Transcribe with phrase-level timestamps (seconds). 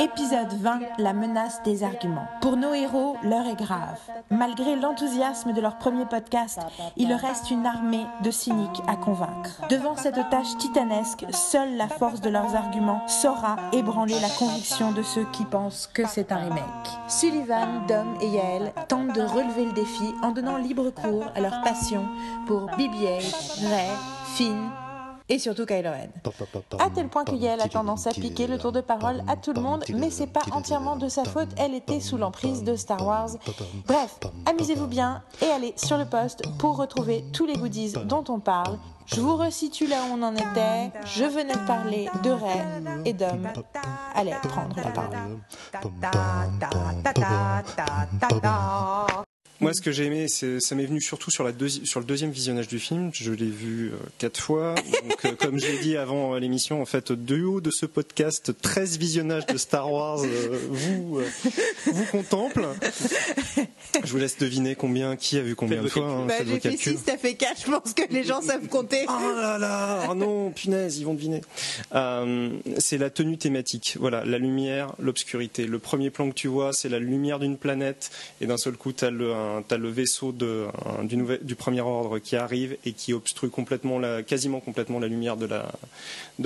[0.00, 2.26] Épisode 20, la menace des arguments.
[2.40, 4.00] Pour nos héros, l'heure est grave.
[4.30, 6.58] Malgré l'enthousiasme de leur premier podcast,
[6.96, 9.62] il reste une armée de cyniques à convaincre.
[9.68, 15.02] Devant cette tâche titanesque, seule la force de leurs arguments saura ébranler la conviction de
[15.02, 16.64] ceux qui pensent que c'est un remake.
[17.08, 21.60] Sullivan, Dom et Yael tentent de relever le défi en donnant libre cours à leur
[21.62, 22.06] passion
[22.46, 23.90] pour BB-8, Ray,
[24.34, 24.70] Finn
[25.30, 26.10] et surtout Kylo Ren.
[26.78, 29.52] À tel point que Yael a tendance à piquer le tour de parole à tout
[29.52, 33.06] le monde, mais c'est pas entièrement de sa faute, elle était sous l'emprise de Star
[33.06, 33.30] Wars.
[33.86, 38.40] Bref, amusez-vous bien et allez sur le poste pour retrouver tous les goodies dont on
[38.40, 38.76] parle.
[39.06, 40.92] Je vous resitue là où on en était.
[41.04, 42.60] Je venais de parler de Ray
[43.04, 43.48] et d'Homme.
[44.14, 45.40] Allez prendre la parole.
[49.60, 51.52] Moi, ce que j'ai aimé, ça m'est venu surtout sur, la
[51.84, 53.10] sur le deuxième visionnage du film.
[53.12, 54.74] Je l'ai vu euh, quatre fois.
[54.74, 58.52] Donc, euh, comme j'ai dit avant euh, l'émission, en fait, de haut de ce podcast,
[58.58, 60.22] 13 visionnages de Star Wars
[60.70, 61.20] vous,
[61.86, 62.66] vous contemple.
[64.02, 66.08] Je vous laisse deviner combien, qui a vu combien de fois.
[66.08, 69.04] Hein, bah, j'ai fait 6, t'as fait 4, je pense que les gens savent compter.
[69.08, 71.42] Oh là là, oh non, punaise, ils vont deviner.
[72.78, 73.96] c'est la tenue thématique.
[74.00, 75.66] Voilà, la lumière, l'obscurité.
[75.66, 78.92] Le premier plan que tu vois, c'est la lumière d'une planète, et d'un seul coup,
[78.92, 79.32] tu as le,
[79.68, 84.98] tu as le vaisseau du, premier ordre qui arrive et qui obstrue complètement quasiment complètement
[84.98, 85.46] la lumière de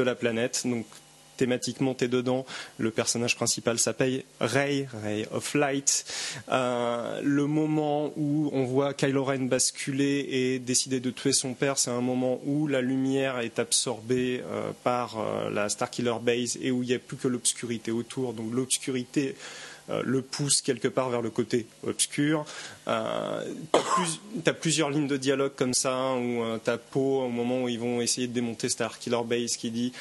[0.02, 0.62] la, planète.
[0.64, 0.86] Donc
[1.36, 2.46] thématiquement t'es dedans.
[2.78, 6.04] Le personnage principal s'appelle Ray, Ray of Light.
[6.50, 11.78] Euh, le moment où on voit Kylo Ren basculer et décider de tuer son père,
[11.78, 16.70] c'est un moment où la lumière est absorbée euh, par euh, la Starkiller Base et
[16.70, 18.32] où il n'y a plus que l'obscurité autour.
[18.32, 19.34] Donc l'obscurité
[19.88, 22.46] le pousse quelque part vers le côté obscur.
[22.88, 23.44] Euh,
[24.42, 27.28] tu as, plusieurs lignes de dialogue comme ça, hein, où euh, tu as Poe, au
[27.28, 29.92] moment où ils vont essayer de démonter Star Killer Base, qui dit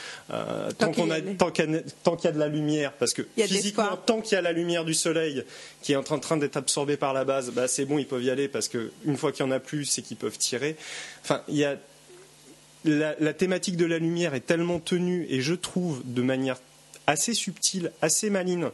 [0.78, 4.52] tant qu'il y, a de la lumière, parce que physiquement, tant qu'il y a la
[4.52, 5.44] lumière du soleil
[5.82, 8.30] qui est en train, d'être absorbée par la base, bah, c'est bon, ils peuvent y
[8.30, 10.76] aller, parce qu'une fois qu'il y en a plus, c'est qu'ils peuvent tirer.
[11.24, 11.78] Enfin, il y a
[12.86, 16.58] la, la, thématique de la lumière est tellement tenue et je trouve de manière
[17.08, 18.70] assez subtile, assez maligne,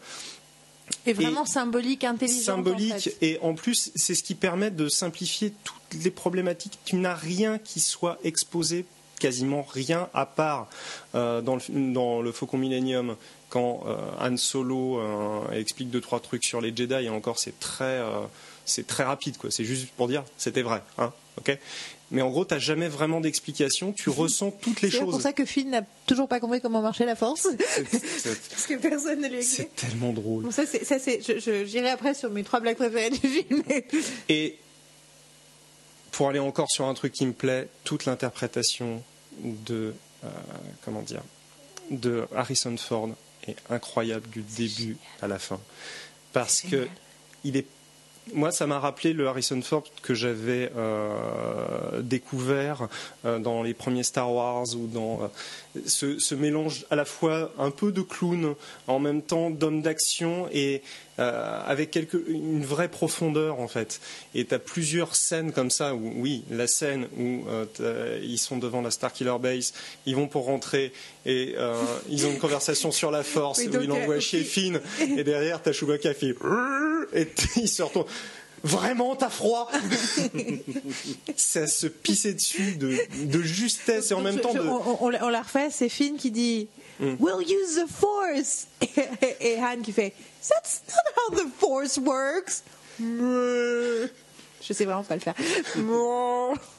[1.09, 2.56] et vraiment symbolique, intelligent.
[2.56, 6.80] Symbolique, et en plus, c'est ce qui permet de simplifier toutes les problématiques.
[6.86, 8.86] Tu n'as rien qui soit exposé,
[9.19, 10.69] quasiment rien, à part
[11.16, 13.16] euh, dans, le, dans, le, Faucon Millennium,
[13.50, 17.59] quand euh, Han Solo euh, explique deux, trois trucs sur les Jedi, et encore, c'est
[17.59, 18.02] très,
[18.66, 19.52] c'est très rapide, quoi.
[19.52, 21.57] C'est juste pour dire, c'était vrai, hein, ok?
[22.12, 25.00] Mais en gros, tu n'as jamais vraiment d'explication, tu ressens toutes les choses.
[25.02, 27.47] C'est pour ça que Finn n'a toujours pas compris comment marchait la force.
[27.91, 30.46] Parce que personne ne lui C'est tellement drôle.
[30.46, 33.63] Bon, ça, c'est, j'irai après sur mes trois blagues préférées du film.
[34.28, 34.57] Et
[36.19, 39.02] pour aller encore sur un truc qui me plaît, toute l'interprétation
[39.41, 39.94] de,
[40.25, 40.28] euh,
[40.84, 41.22] comment dire,
[41.91, 43.12] de Harrison Ford
[43.47, 45.62] est incroyable du début à la fin.
[46.34, 46.90] Parce que
[47.46, 47.66] il est
[48.34, 52.88] moi, ça m'a rappelé le Harrison Ford que j'avais euh, découvert
[53.25, 57.72] euh, dans les premiers Star Wars ou dans euh, ce, mélange à la fois un
[57.72, 58.56] peu de clown,
[58.88, 60.81] en même temps d'homme d'action et
[61.19, 61.97] avec
[62.28, 64.00] une vraie profondeur en fait.
[64.35, 67.44] Et tu as plusieurs scènes comme ça où, oui, la scène où
[68.22, 69.74] ils sont devant la Starkiller Base,
[70.06, 70.94] ils vont pour rentrer
[71.25, 71.56] et
[72.09, 75.72] ils ont une conversation sur la force où il envoie chez Finn et derrière t'as
[75.72, 76.35] Chewbacca qui fait
[77.13, 78.07] et il se retourne.
[78.63, 79.72] Vraiment, t'as froid?
[81.36, 84.59] Ça se pissait dessus de, de, justesse et en même temps de...
[84.59, 86.68] On, on, la refait, c'est Finn qui dit
[87.00, 87.16] mm.
[87.19, 88.68] We'll use the force
[89.40, 90.13] et, Han qui fait
[90.48, 92.64] That's not how the force works
[94.70, 95.36] je sais vraiment pas le faire.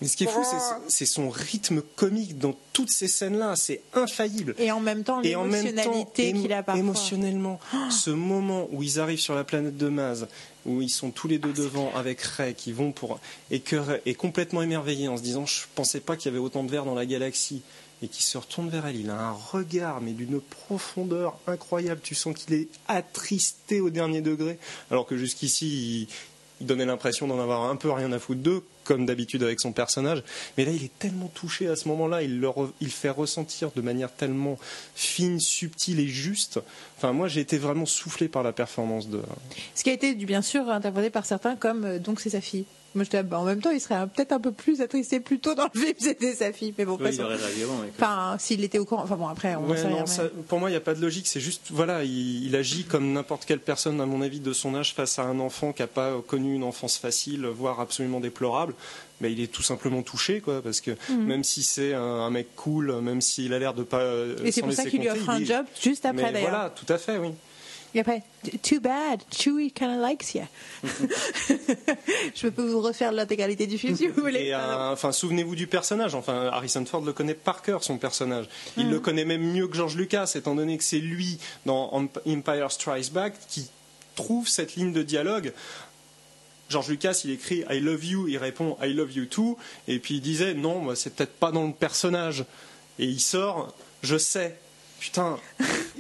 [0.00, 0.44] Mais ce qui est fou,
[0.88, 3.56] c'est son rythme comique dans toutes ces scènes-là.
[3.56, 4.54] C'est infaillible.
[4.58, 6.80] Et en même temps, l'émotionnalité qu'il a parfois.
[6.80, 7.58] Émotionnellement,
[7.90, 10.28] ce moment où ils arrivent sur la planète de Maz,
[10.66, 13.18] où ils sont tous les deux ah, devant avec Ray, qui vont pour.
[13.50, 16.44] et que Ray est complètement émerveillé en se disant Je pensais pas qu'il y avait
[16.44, 17.62] autant de verre dans la galaxie
[18.02, 18.96] et qui se retourne vers elle.
[18.96, 22.00] Il a un regard, mais d'une profondeur incroyable.
[22.02, 24.58] Tu sens qu'il est attristé au dernier degré,
[24.90, 26.08] alors que jusqu'ici,
[26.60, 29.72] il donnait l'impression d'en avoir un peu rien à foutre d'eux, comme d'habitude avec son
[29.72, 30.22] personnage.
[30.56, 32.44] Mais là, il est tellement touché à ce moment-là, il,
[32.80, 34.58] il fait ressentir de manière tellement
[34.94, 36.60] fine, subtile et juste.
[36.96, 39.20] Enfin, moi, j'ai été vraiment soufflé par la performance de.
[39.74, 42.64] Ce qui a été, bien sûr, interprété par certains comme euh, donc c'est sa fille.
[42.94, 45.54] Moi, je bah, en même temps, il serait peut-être un peu plus attristé plus tôt
[45.54, 46.74] dans le film, c'était sa fille.
[46.76, 47.36] Mais bon, oui, il aurait
[47.96, 49.02] Enfin, s'il était au courant.
[49.04, 50.04] Enfin bon, après, on sait rien,
[50.48, 51.28] Pour moi, il n'y a pas de logique.
[51.28, 54.94] C'est juste, voilà, il, agit comme n'importe quelle personne, à mon avis, de son âge,
[54.94, 58.74] face à un enfant qui n'a pas connu une enfance facile, voire absolument déplorable.
[59.20, 61.26] Mais il est tout simplement touché, quoi, parce que mhm.
[61.26, 64.02] même si c'est un, mec cool, même s'il a l'air de pas.
[64.44, 66.50] Et c'est pour ça qu'il lui offre un job juste après, d'ailleurs.
[66.50, 67.30] Voilà, tout à fait, oui.
[67.94, 68.22] Et après,
[68.62, 70.42] too bad, Chewie kind of likes you.
[72.34, 74.52] je peux vous refaire l'intégralité du film si vous voulez.
[74.52, 76.14] Euh, enfin, souvenez-vous du personnage.
[76.14, 78.46] Enfin, Harrison Ford le connaît par cœur, son personnage.
[78.76, 78.90] Il mm.
[78.90, 81.90] le connaît même mieux que George Lucas, étant donné que c'est lui dans
[82.26, 83.68] Empire Strikes Back qui
[84.14, 85.52] trouve cette ligne de dialogue.
[86.68, 89.58] George Lucas, il écrit I love you, il répond I love you too,
[89.88, 92.44] et puis il disait non, c'est peut-être pas dans le personnage.
[93.00, 94.56] Et il sort, je sais,
[95.00, 95.38] putain.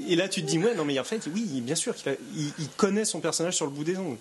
[0.08, 1.94] Et là, tu te dis, ouais, non, mais en fait, oui, bien sûr,
[2.36, 4.18] il, il, connaît son personnage sur le bout des ongles.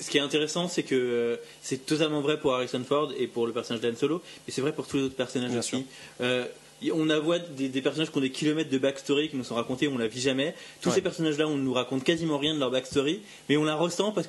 [0.00, 3.46] Ce qui est intéressant, c'est que euh, c'est totalement vrai pour Harrison Ford et pour
[3.46, 5.86] le personnage d'Anne Solo, mais c'est vrai pour tous les autres personnages aussi.
[6.20, 6.46] Euh,
[6.94, 9.88] on a voit des, personnages qui ont des kilomètres de backstory qui nous sont racontés,
[9.88, 10.54] on la vit jamais.
[10.80, 13.74] Tous ces personnages-là, on ne nous raconte quasiment rien de leur backstory, mais on la
[13.74, 14.28] ressent parce,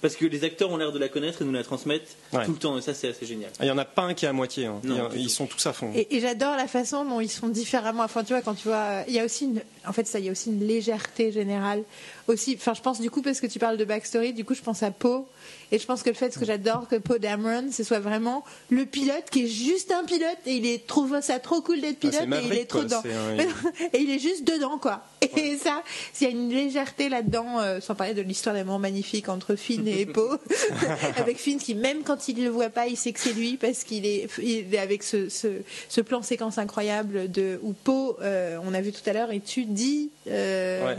[0.00, 2.58] parce que les acteurs ont l'air de la connaître et nous la transmettent tout le
[2.58, 3.50] temps, et ça c'est assez génial.
[3.60, 4.80] Il n'y en a pas un qui est à moitié, hein.
[5.14, 5.92] ils, sont tous à fond.
[5.94, 8.02] Et, j'adore la façon dont ils sont différemment.
[8.02, 10.26] Enfin, tu vois, quand tu vois, il y a aussi une, en fait, ça, il
[10.26, 11.82] y a aussi une légèreté générale.
[12.28, 14.62] Aussi, enfin, je pense du coup parce que tu parles de backstory, du coup, je
[14.62, 15.24] pense à Poe
[15.72, 18.44] et je pense que le fait, ce que j'adore, que Poe Dameron, ce soit vraiment
[18.68, 21.98] le pilote qui est juste un pilote et il est, trouve ça trop cool d'être
[22.04, 23.02] ah, pilote et il est trop dedans.
[23.92, 25.02] et il est juste dedans, quoi.
[25.36, 25.82] Et ça,
[26.12, 29.86] s'il y a une légèreté là-dedans, euh, sans parler de l'histoire d'amour magnifique entre Finn
[29.86, 30.38] et Poe,
[31.16, 33.56] avec Finn qui, même quand il ne le voit pas, il sait que c'est lui
[33.56, 38.58] parce qu'il est, il est avec ce, ce, plan séquence incroyable de, où Poe, euh,
[38.64, 40.10] on a vu tout à l'heure, et tu dis.
[40.28, 40.96] Euh,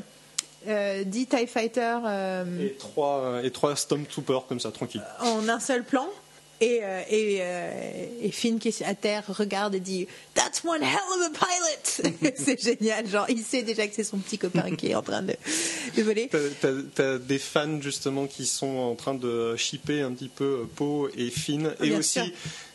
[0.68, 1.98] euh, 10 TIE Fighter.
[2.06, 5.04] Euh, et, trois, euh, et trois Stormtroopers comme ça, tranquille.
[5.20, 6.08] En un seul plan.
[6.62, 11.00] Et, euh, et, et, Finn qui est à terre regarde et dit That's one hell
[11.16, 12.34] of a pilot!
[12.36, 15.24] C'est génial, genre il sait déjà que c'est son petit copain qui est en train
[15.24, 15.34] de,
[15.98, 16.30] de voler.
[16.96, 21.32] T'as des fans justement qui sont en train de shipper un petit peu Poe et
[21.32, 21.74] Finn.
[21.82, 22.20] Et aussi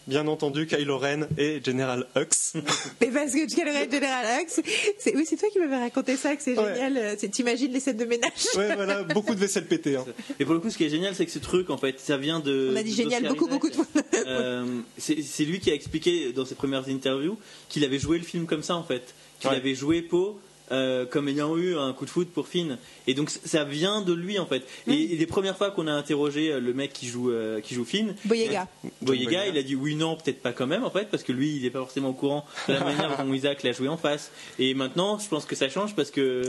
[0.06, 2.54] bien entendu Kylo Ren et General Hux.
[3.00, 4.62] Mais parce que Kylo Ren et General Hux,
[4.98, 6.96] c'est oui, c'est toi qui m'avais raconté ça, que c'est génial.
[6.96, 8.32] Euh, t'imagines les scènes de ménage.
[8.56, 9.96] Ouais, voilà, beaucoup de vaisselle pétée.
[9.96, 10.04] Hein.
[10.38, 12.16] Et pour le coup, ce qui est génial, c'est que ce truc, en fait, ça
[12.16, 12.70] vient de.
[12.72, 13.86] On a dit génial beaucoup, beaucoup de fois.
[14.26, 14.64] Euh,
[14.98, 17.38] c'est lui qui a expliqué dans ses premières interviews
[17.68, 19.14] qu'il avait joué le film comme ça, en fait.
[19.40, 20.38] Qu'il avait joué Poe
[20.72, 22.76] euh, comme ayant eu un coup de foot pour Finn.
[23.06, 24.64] Et donc ça vient de lui en fait.
[24.88, 27.84] Et, les premières fois qu'on a interrogé euh, le mec qui joue euh, qui joue
[27.84, 28.66] Finn, Boyega,
[29.00, 31.56] Boyega, il a dit oui non peut-être pas quand même en fait parce que lui
[31.56, 34.32] il n'est pas forcément au courant de la manière dont Isaac l'a joué en face.
[34.58, 36.42] Et maintenant je pense que ça change parce que.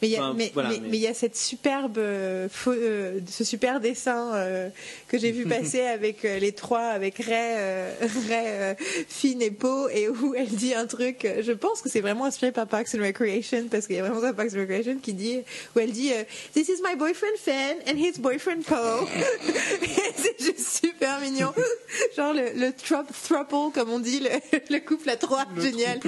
[0.00, 0.52] Mais il y a, mais,
[0.88, 4.70] mais, y a cette superbe ce super dessin
[5.08, 7.96] que j'ai vu passer avec les trois avec Ray,
[8.28, 8.76] Ray
[9.08, 11.26] Finn et Poe et où elle dit un truc.
[11.40, 14.20] Je pense que c'est vraiment inspiré par Parks and Recreation parce qu'il y a vraiment
[14.20, 15.40] ça Parks Recreation qui dit
[15.74, 16.24] où elle dit euh,
[16.54, 19.06] This is my boyfriend Finn and his boyfriend Poe.
[20.16, 21.52] c'est juste super mignon.
[22.16, 22.72] Genre le, le
[23.72, 26.00] comme on dit, le, couple à trois, génial.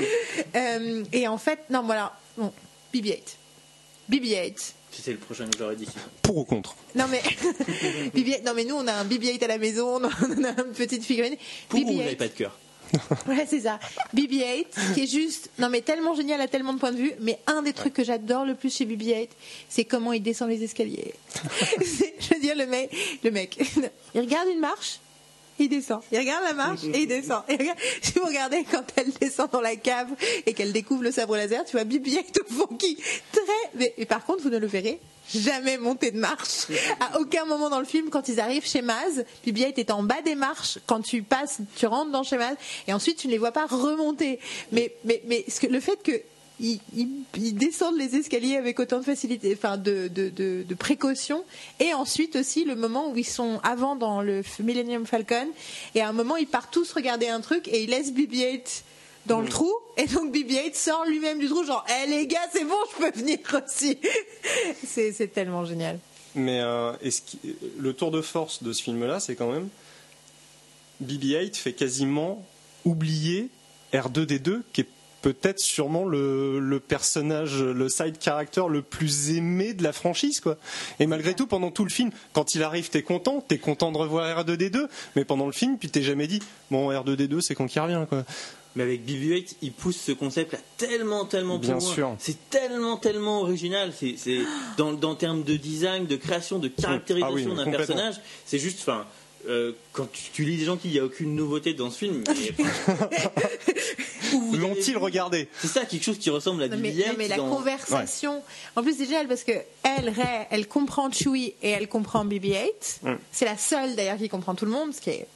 [0.54, 2.52] Euh, et en fait, non voilà, bon,
[2.94, 3.20] BB-8.
[4.10, 4.72] BB-8.
[4.90, 5.88] C'était le prochain que j'aurais dit.
[6.22, 6.74] Pour ou contre?
[6.94, 7.22] Non mais
[8.44, 10.10] non mais nous on a un BB-8 à la maison, on a
[10.62, 11.36] une petite figurine.
[11.68, 12.58] Pour ou vous n'avez pas de cœur?
[13.28, 13.78] ouais, c'est ça.
[14.14, 17.12] BB-8, qui est juste, non mais tellement génial à tellement de points de vue.
[17.20, 19.28] Mais un des trucs que j'adore le plus chez BB-8,
[19.68, 21.14] c'est comment il descend les escaliers.
[21.80, 22.90] je veux dire, le mec,
[23.22, 23.58] le mec,
[24.14, 25.00] il regarde une marche,
[25.64, 26.00] il descend.
[26.12, 27.42] Il regarde la marche et il descend.
[28.02, 30.08] si vous regardez quand elle descend dans la cave
[30.46, 32.96] et qu'elle découvre le sabre laser, tu vois BB-8 au fond qui
[33.32, 33.42] très.
[33.74, 35.00] Mais, mais par contre, vous ne le verrez
[35.34, 36.68] jamais monté de marche.
[37.00, 40.22] À aucun moment dans le film, quand ils arrivent chez Maz, Bibi est en bas
[40.24, 40.78] des marches.
[40.86, 42.56] Quand tu passes, tu rentres dans chez Maz,
[42.86, 44.40] et ensuite tu ne les vois pas remonter.
[44.72, 46.12] Mais, mais, mais le fait que
[46.60, 51.44] ils, descendent les escaliers avec autant de facilité, enfin de, de, de, précaution.
[51.80, 55.48] Et ensuite aussi le moment où ils sont avant dans le Millennium Falcon.
[55.94, 58.82] Et à un moment, ils partent tous regarder un truc et ils laissent BB-8
[59.26, 59.72] dans le trou.
[59.96, 63.18] Et donc BB-8 sort lui-même du trou, genre, hé les gars, c'est bon, je peux
[63.18, 63.98] venir aussi.
[64.84, 65.98] c'est tellement génial.
[66.34, 66.92] Mais euh,
[67.78, 69.68] le tour de force de ce film-là, c'est quand même
[71.04, 72.44] BB-8 fait quasiment
[72.84, 73.48] oublier
[73.92, 74.88] R2D2, qui est
[75.22, 80.56] peut-être sûrement le, personnage, le side character le plus aimé de la franchise, quoi.
[81.00, 83.98] Et malgré tout, pendant tout le film, quand il arrive, t'es content, t'es content de
[83.98, 87.80] revoir R2D2, mais pendant le film, puis t'es jamais dit, bon, R2D2, c'est quand qu'il
[87.80, 88.24] revient, quoi.
[88.76, 92.16] Mais avec BB-8, il pousse ce concept là tellement, tellement Bien plus loin.
[92.20, 93.92] C'est tellement, tellement original.
[93.92, 94.14] C'est,
[94.76, 99.04] dans, dans termes de design, de création, de caractérisation ah d'un personnage, c'est juste, enfin,
[99.46, 102.24] euh, quand tu, lis des gens qui n'y a aucune nouveauté dans ce film.
[104.52, 108.42] L'ont-ils regardé C'est ça, quelque chose qui ressemble à du mais, mais la conversation.
[108.76, 109.52] En plus, c'est génial parce que
[109.82, 113.16] elle, Ray, elle comprend Chewie et elle comprend BB-8.
[113.32, 115.26] C'est la seule d'ailleurs qui comprend tout le monde, ce qui est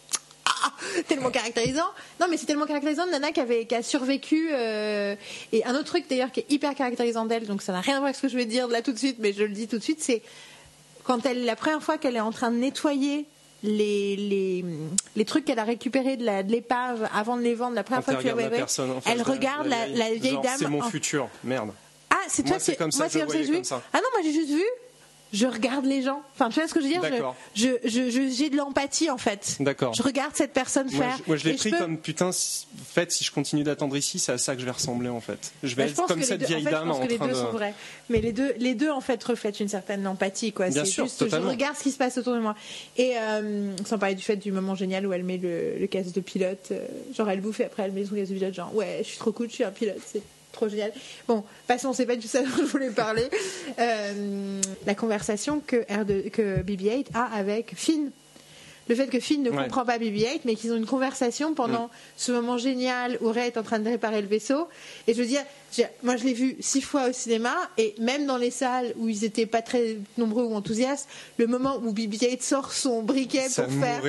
[1.08, 1.90] tellement caractérisant.
[2.20, 4.50] Non, mais c'est tellement caractérisant de Nana qui, avait, qui a survécu.
[4.52, 5.14] euh,
[5.52, 7.98] et un autre truc d'ailleurs qui est hyper caractérisant d'elle, donc ça n'a rien à
[7.98, 9.68] voir avec ce que je vais dire là tout de suite, mais je le dis
[9.68, 10.22] tout de suite, c'est
[11.04, 13.26] quand elle, la première fois qu'elle est en train de nettoyer
[13.62, 14.64] les, les,
[15.16, 18.22] les trucs qu'elle a récupérés de l'épave avant de les vendre, la première fois que
[18.22, 20.56] tu la personne en elle regarde la, la vieille genre, dame.
[20.58, 21.70] C'est mon en- futur, merde.
[22.10, 23.50] Ah, c'est toi, c'est comme ça moi, que c'est je comme ça que voyais j'ai
[23.50, 23.56] vu.
[23.58, 23.82] comme ça.
[23.92, 24.64] Ah non, moi j'ai juste vu.
[25.32, 26.20] Je regarde les gens.
[26.34, 27.02] Enfin, tu vois ce que je veux dire?
[27.54, 29.56] Je, je, je- j'ai de l'empathie en fait.
[29.60, 29.94] D'accord.
[29.94, 31.16] Je regarde cette personne Moi, faire.
[31.16, 32.32] je, moi, je l'ai pris peux- comme putain.
[32.32, 35.08] Si, en fait, si je continue d'attendre ici, c'est à ça que je vais ressembler
[35.08, 35.52] en fait.
[35.62, 37.02] Je vais Bah, être comme les cette deux- vieille en fait, dame je pense en
[37.04, 37.36] que les train deux de.
[37.38, 37.74] sont vrais.
[38.10, 40.68] Mais les deux, les deux en fait reflètent une certaine empathie, quoi.
[40.68, 41.46] Bien C'est sûr, juste, totalement.
[41.46, 42.54] je regarde ce qui se passe autour de moi.
[42.98, 46.12] Et euh, sans parler du fait du moment génial où elle met le, le casque
[46.12, 46.86] de pilote, euh,
[47.16, 49.18] genre elle bouffe et après elle met son casque de pilote, genre ouais, je suis
[49.18, 50.20] trop cool, je suis un pilote, c'est
[50.52, 50.92] trop génial.
[51.26, 53.28] Bon, passons, c'est pas du ça dont je voulais parler.
[53.78, 58.10] Euh, la conversation que, R2, que BB-8 a avec Finn.
[58.88, 59.62] Le fait que Finn ne Ouais.
[59.62, 63.56] comprend pas BB-8, mais qu'ils ont une conversation pendant ce moment génial où Ray est
[63.56, 64.66] en train de réparer le vaisseau.
[65.06, 65.42] Et je veux dire,
[66.02, 69.24] moi je l'ai vu six fois au cinéma, et même dans les salles où ils
[69.24, 73.72] étaient pas très nombreux ou enthousiastes, le moment où BB-8 sort son briquet Ça pour
[73.72, 74.00] faire,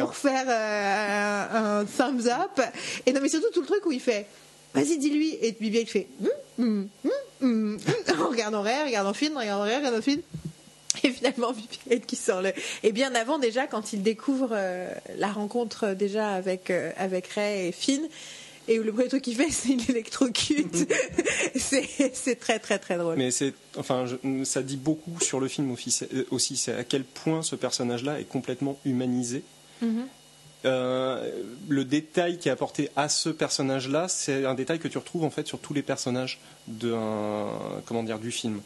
[0.00, 2.58] pour faire euh, un, un thumbs up,
[3.04, 4.26] et non mais surtout tout le truc où il fait,
[4.74, 7.10] vas-y dis-lui, et BB-8 fait, Hum, hum, hum,
[7.42, 10.20] hum, hum en regardant Ray, en regardant Finn, en regardant Ray, en Finn.
[11.04, 12.52] Et finalement, BB-8 qui sort le.
[12.82, 17.68] Et bien avant déjà, quand il découvre euh, la rencontre déjà avec euh, avec Ray
[17.68, 18.06] et Finn,
[18.68, 20.86] et où le premier truc qu'il fait, c'est il électrocute.
[21.56, 23.16] c'est très très très drôle.
[23.16, 26.56] Mais c'est, enfin, je- ça dit beaucoup sur le film euh, aussi.
[26.56, 29.42] C'est à quel point ce personnage-là est complètement humanisé.
[29.80, 30.06] Mhm.
[30.64, 35.24] Euh, le détail qui est apporté à ce personnage-là, c'est un détail que tu retrouves
[35.24, 36.94] en fait sur tous les personnages de
[37.86, 38.60] comment dire du film.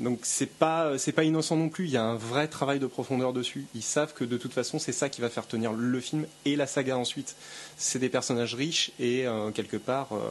[0.00, 1.84] Donc c'est pas c'est pas innocent non plus.
[1.84, 3.66] Il y a un vrai travail de profondeur dessus.
[3.74, 6.56] Ils savent que de toute façon c'est ça qui va faire tenir le film et
[6.56, 7.36] la saga ensuite.
[7.76, 10.30] C'est des personnages riches et euh, quelque part euh,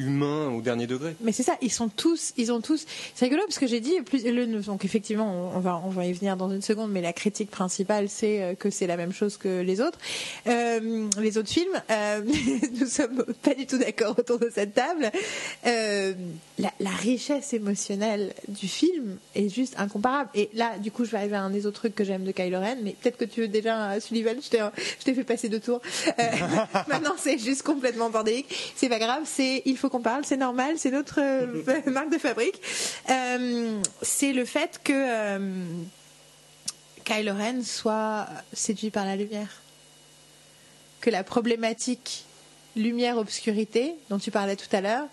[0.00, 1.14] humains au dernier degré.
[1.20, 2.86] Mais c'est ça, ils sont tous, ils ont tous.
[3.14, 4.24] C'est rigolo parce que j'ai dit plus.
[4.24, 7.50] Le, donc effectivement, on, va on va y venir dans une seconde, mais la critique
[7.50, 9.98] principale c'est euh, que c'est la même chose que les autres,
[10.46, 11.80] Euh, les autres films.
[11.90, 12.22] Euh,
[12.80, 15.10] nous sommes pas du tout d'accord autour de cette table.
[15.66, 16.14] Euh,
[16.58, 20.28] la, richesse émotionnelle du film est juste incomparable.
[20.34, 22.32] Et là, du coup, je vais arriver à un des autres trucs que j'aime de
[22.32, 25.80] Kylo Ren, mais peut-être que tu veux déjà Sullivan, je t'ai fait passer deux tours.
[26.88, 28.72] Maintenant, c'est juste complètement bordélique.
[28.76, 32.18] C'est pas grave, c'est il faut qu'on parle, c'est normal, c'est notre euh, marque de
[32.18, 32.60] fabrique.
[33.10, 35.64] Euh, c'est le fait que euh,
[37.04, 39.60] Kylo Ren soit séduit par la lumière.
[41.00, 42.24] Que la problématique
[42.76, 45.06] lumière-obscurité dont tu parlais tout à l'heure,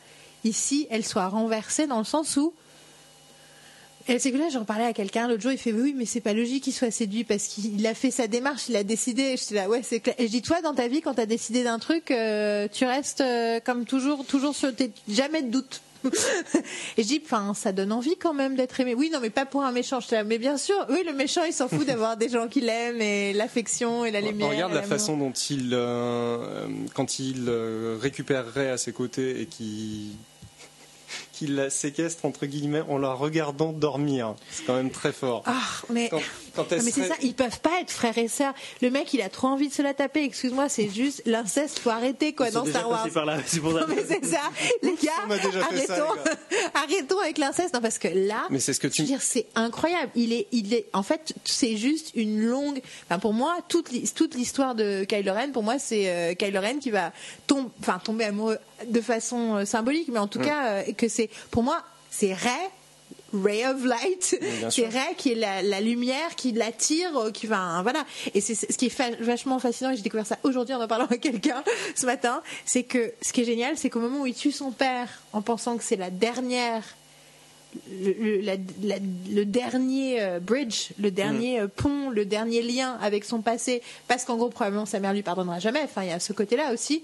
[0.43, 2.53] ici, elle soit renversée dans le sens où
[4.07, 6.21] et c'est que là, j'en parlais à quelqu'un l'autre jour, il fait oui, mais c'est
[6.21, 9.31] pas logique qu'il soit séduit parce qu'il a fait sa démarche, il a décidé.
[9.37, 10.15] Je suis là, ouais, c'est clair.
[10.17, 13.21] Et je dis, toi, dans ta vie, quand t'as décidé d'un truc, euh, tu restes
[13.21, 15.81] euh, comme toujours, toujours sur tes, jamais de doute.
[16.97, 18.93] Et je dis, enfin, ça donne envie quand même d'être aimé.
[18.95, 19.99] Oui, non, mais pas pour un méchant.
[19.99, 22.61] Je dis, mais bien sûr, oui, le méchant, il s'en fout d'avoir des gens qui
[22.61, 24.49] l'aiment et l'affection et la lumière.
[24.49, 30.11] Regarde la façon dont il, euh, quand il euh, récupérerait à ses côtés et qui
[31.37, 34.35] qu'il la séquestre entre guillemets en la regardant dormir.
[34.49, 35.43] C'est quand même très fort.
[35.45, 35.53] Ah,
[35.89, 36.09] mais.
[36.09, 36.21] Quand,
[36.57, 38.53] quand elle Non, mais c'est ça, ils peuvent pas être frères et sœurs.
[38.81, 40.23] Le mec, il a trop envie de se la taper.
[40.25, 41.79] Excuse-moi, c'est juste l'inceste.
[41.79, 43.01] Faut arrêter quoi Ils sont dans déjà Star Wars.
[43.03, 43.79] passés par là, c'est pour ça.
[43.81, 44.41] Non mais c'est ça,
[44.83, 45.11] les gars.
[45.27, 46.31] On a déjà fait ça, arrêtons,
[46.73, 47.73] arrêtons avec l'inceste.
[47.73, 50.11] Non parce que là, Mais c'est ce que je veux dire, c'est incroyable.
[50.15, 50.87] Il est, il est.
[50.93, 52.81] En fait, c'est juste une longue.
[53.05, 56.59] Enfin, pour moi, toute l'hi- toute l'histoire de Kylo Ren, pour moi, c'est euh, Kylo
[56.59, 57.11] Ren qui va
[57.45, 60.29] tom- enfin, tomber amoureux de façon euh, symbolique, mais en Mm.
[60.29, 61.29] tout cas, euh, que c'est.
[61.51, 62.51] Pour moi, c'est Ray.
[63.33, 64.87] Ray of Light, c'est.
[64.87, 68.05] Ray qui est la, la lumière, qui l'attire, euh, qui va, voilà.
[68.33, 69.91] Et c'est ce qui est vachement fascinant.
[69.91, 71.63] Et j'ai découvert ça aujourd'hui en en parlant à quelqu'un
[71.95, 72.41] ce matin.
[72.65, 75.41] C'est que ce qui est génial, c'est qu'au moment où il tue son père, en
[75.41, 76.83] pensant que c'est la dernière,
[77.91, 78.95] le, le- la- la-
[79.29, 84.23] le dernier euh, bridge, le dernier euh, pont, le dernier lien avec son passé, parce
[84.23, 85.81] qu'en gros probablement sa mère lui pardonnera jamais.
[85.83, 87.03] Enfin, il y a ce côté-là aussi.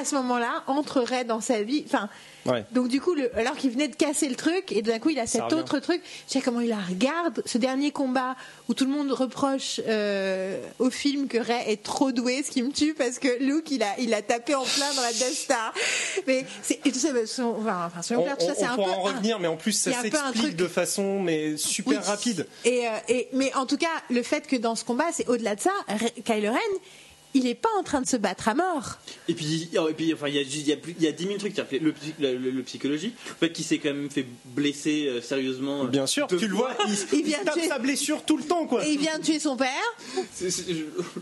[0.00, 1.82] À ce moment-là, entrerait dans sa vie.
[1.86, 2.08] Enfin,
[2.44, 2.64] Ouais.
[2.70, 5.18] donc du coup, le- alors qu'il venait de casser le truc, et d'un coup il
[5.18, 8.36] a cet autre truc, je sais comment il la regarde, ce dernier combat
[8.68, 12.62] où tout le monde reproche euh, au film que Ray est trop doué, ce qui
[12.62, 15.34] me tue parce que Luke il a, il a tapé en plein dans la Death
[15.34, 15.74] Star.
[16.28, 18.66] Mais c'est, et tout ça, soyons- enfin, enfin, soyons On, clairs, tout ça on- c'est
[18.66, 18.82] on un peu.
[18.82, 22.06] pourra en revenir, mais en plus ça s'explique de façon mais super oui.
[22.06, 22.46] rapide.
[22.64, 25.56] Et, euh, et- mais en tout cas, le fait que dans ce combat, c'est au-delà
[25.56, 25.72] de ça,
[26.24, 26.58] Kylo Ren,
[27.36, 28.98] il n'est pas en train de se battre à mort.
[29.28, 31.38] Et puis, oh, et puis enfin, il y a, y a, y a 10 000
[31.38, 31.56] trucs.
[31.72, 35.84] Le, le, le- le psychologie, le fait qu'il s'est quand même fait blesser euh, sérieusement.
[35.84, 38.36] euh, Bien sûr, tu le vois, il, Il il vient tape tuer- sa blessure tout
[38.36, 38.86] le temps, quoi.
[38.86, 39.68] Et il vient de tuer son père.
[40.32, 40.74] C'est- c'est- je-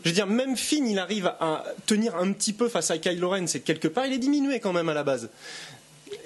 [0.05, 3.31] Je veux dire, même Finn, il arrive à tenir un petit peu face à Kylo
[3.31, 3.47] Ren.
[3.47, 5.29] C'est que quelque part, il est diminué quand même à la base.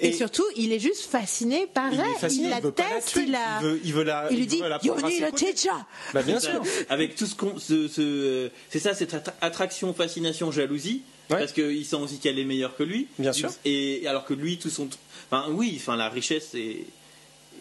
[0.01, 2.05] Et, surtout, il est juste fasciné par il elle.
[2.07, 3.59] est fasciné, il il la teste, il la.
[3.61, 4.27] Il veut, il veut la.
[4.31, 5.69] Il lui dit You need a teacher.
[6.13, 6.61] Bah, bien sûr.
[6.89, 7.57] Avec tout ce qu'on.
[7.59, 11.03] ce- ce- c'est ça, cette attra- attraction, fascination, jalousie.
[11.29, 11.37] Ouais.
[11.37, 13.07] Parce qu'il sent aussi qu'elle est meilleure que lui.
[13.19, 13.51] Bien sûr.
[13.65, 14.89] Et alors que lui, tout son.
[15.31, 16.85] Enfin, oui, enfin, la richesse est,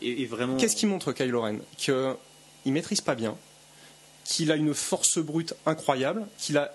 [0.00, 0.57] est, est vraiment.
[0.57, 3.37] Qu'est-ce qui montre Kylo Ren Qu'il maîtrise pas bien,
[4.25, 6.73] qu'il a une force brute incroyable, qu'il a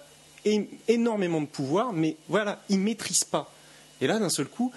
[0.88, 3.52] énormément de pouvoir, mais voilà, il maîtrise pas.
[4.02, 4.72] Et là, d'un seul coup,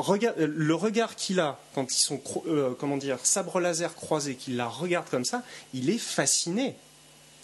[0.00, 4.56] regarde- le regard qu'il a quand ils sont, euh, comment dire, sabre laser croisés, qu'il
[4.56, 5.42] la regarde comme ça,
[5.74, 6.74] il est fasciné.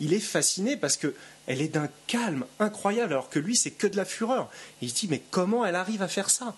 [0.00, 1.14] Il est fasciné parce que
[1.46, 4.50] elle est d'un calme incroyable, alors que lui, c'est que de la fureur.
[4.82, 6.54] Et il se dit, mais comment elle arrive à faire ça?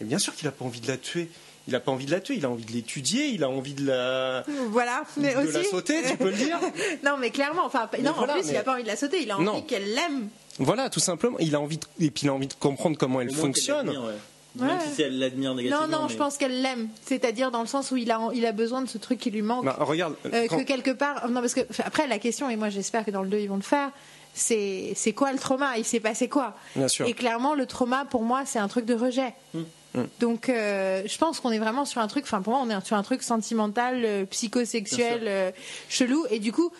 [0.00, 1.28] Et bien sûr qu'il n'a pas envie de la tuer.
[1.66, 3.72] Il n'a pas envie de la tuer, il a envie de l'étudier, il a envie
[3.72, 5.52] de la, Voilà, mais de aussi.
[5.52, 6.58] la sauter, tu peux le dire.
[7.04, 8.96] non, mais clairement, enfin, non, voilà, en plus, il mais- a pas envie de la
[8.96, 10.28] sauter, il a envie qu'elle l'aime.
[10.58, 11.38] Voilà, tout simplement.
[11.38, 13.88] Il a envie de, et puis il a envie de comprendre comment elle Au fonctionne.
[13.88, 14.14] Ouais.
[14.56, 15.88] Même si elle l'admire Non, négativement.
[15.88, 16.88] non, mais- je pense qu'elle l'aime.
[17.04, 19.42] C'est-à-dire dans le sens où il a, il a besoin de ce truc qui lui
[19.42, 19.64] manque.
[19.64, 21.28] Bah, regarde, Euh, quand- que quelque part.
[21.28, 23.56] Non, parce que après, la question, et moi j'espère que dans le 2 ils vont
[23.56, 23.90] le faire,
[24.32, 25.76] c'est c'est quoi le trauma?
[25.78, 26.54] Il s'est passé quoi?
[26.76, 27.06] Bien sûr.
[27.06, 29.34] Et clairement, le trauma, pour moi, c'est un truc de rejet.
[29.54, 29.60] Mm.
[29.94, 30.02] Mm.
[30.20, 32.84] Donc, euh, je pense qu'on est vraiment sur un truc, enfin, pour moi, on est
[32.84, 35.50] sur un truc sentimental, euh, psychosexuel, euh,
[35.88, 36.26] chelou.
[36.30, 36.72] Et du coup,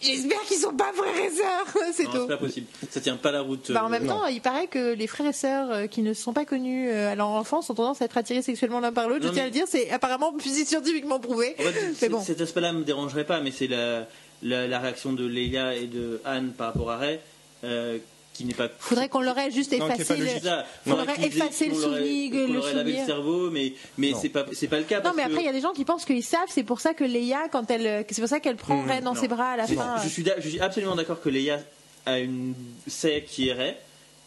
[0.00, 1.84] j'espère qu'ils sont pas frères et sœurs.
[1.92, 2.18] c'est Non, tout.
[2.22, 2.66] c'est pas possible.
[2.90, 3.70] Ça tient pas la route.
[3.72, 4.14] Bah, en euh, même non.
[4.20, 6.90] temps, il paraît que les frères et sœurs euh, qui ne se sont pas connus
[6.90, 9.26] euh, à leur enfance ont tendance à être attirés sexuellement l'un par l'autre.
[9.26, 10.32] Je tiens à le dire, c'est apparemment
[10.64, 11.54] scientifiquement prouvé.
[11.58, 11.62] En
[11.94, 12.20] fait, bon.
[12.22, 14.06] Cet aspect-là me dérangerait pas, mais c'est la,
[14.42, 17.20] la, la réaction de Leia et de Anne par rapport à Ray
[17.64, 17.98] euh,
[18.38, 18.68] qui n'est pas.
[18.78, 20.16] Faudrait qu'on l'aurait juste Non, effacé.
[20.16, 20.26] le-.
[20.28, 20.64] C'est ça.
[20.86, 23.06] Faudrait effacer le souvenir, qu'on le aurait lavé le souvenir.
[23.06, 24.18] cerveau, mais, mais Non.
[24.22, 24.98] c'est pas, c'est pas le cas.
[24.98, 26.62] Non, parce mais après, que- il y a des gens qui pensent qu'ils savent, c'est
[26.62, 29.20] pour ça que Leia, quand elle, c'est pour ça qu'elle prend Mmh, Ray dans non.
[29.20, 29.96] ses bras à la fin.
[30.04, 31.58] Je suis, d'a- je suis absolument d'accord que Leia
[32.06, 32.54] a une
[32.86, 33.74] sait qui est Ray,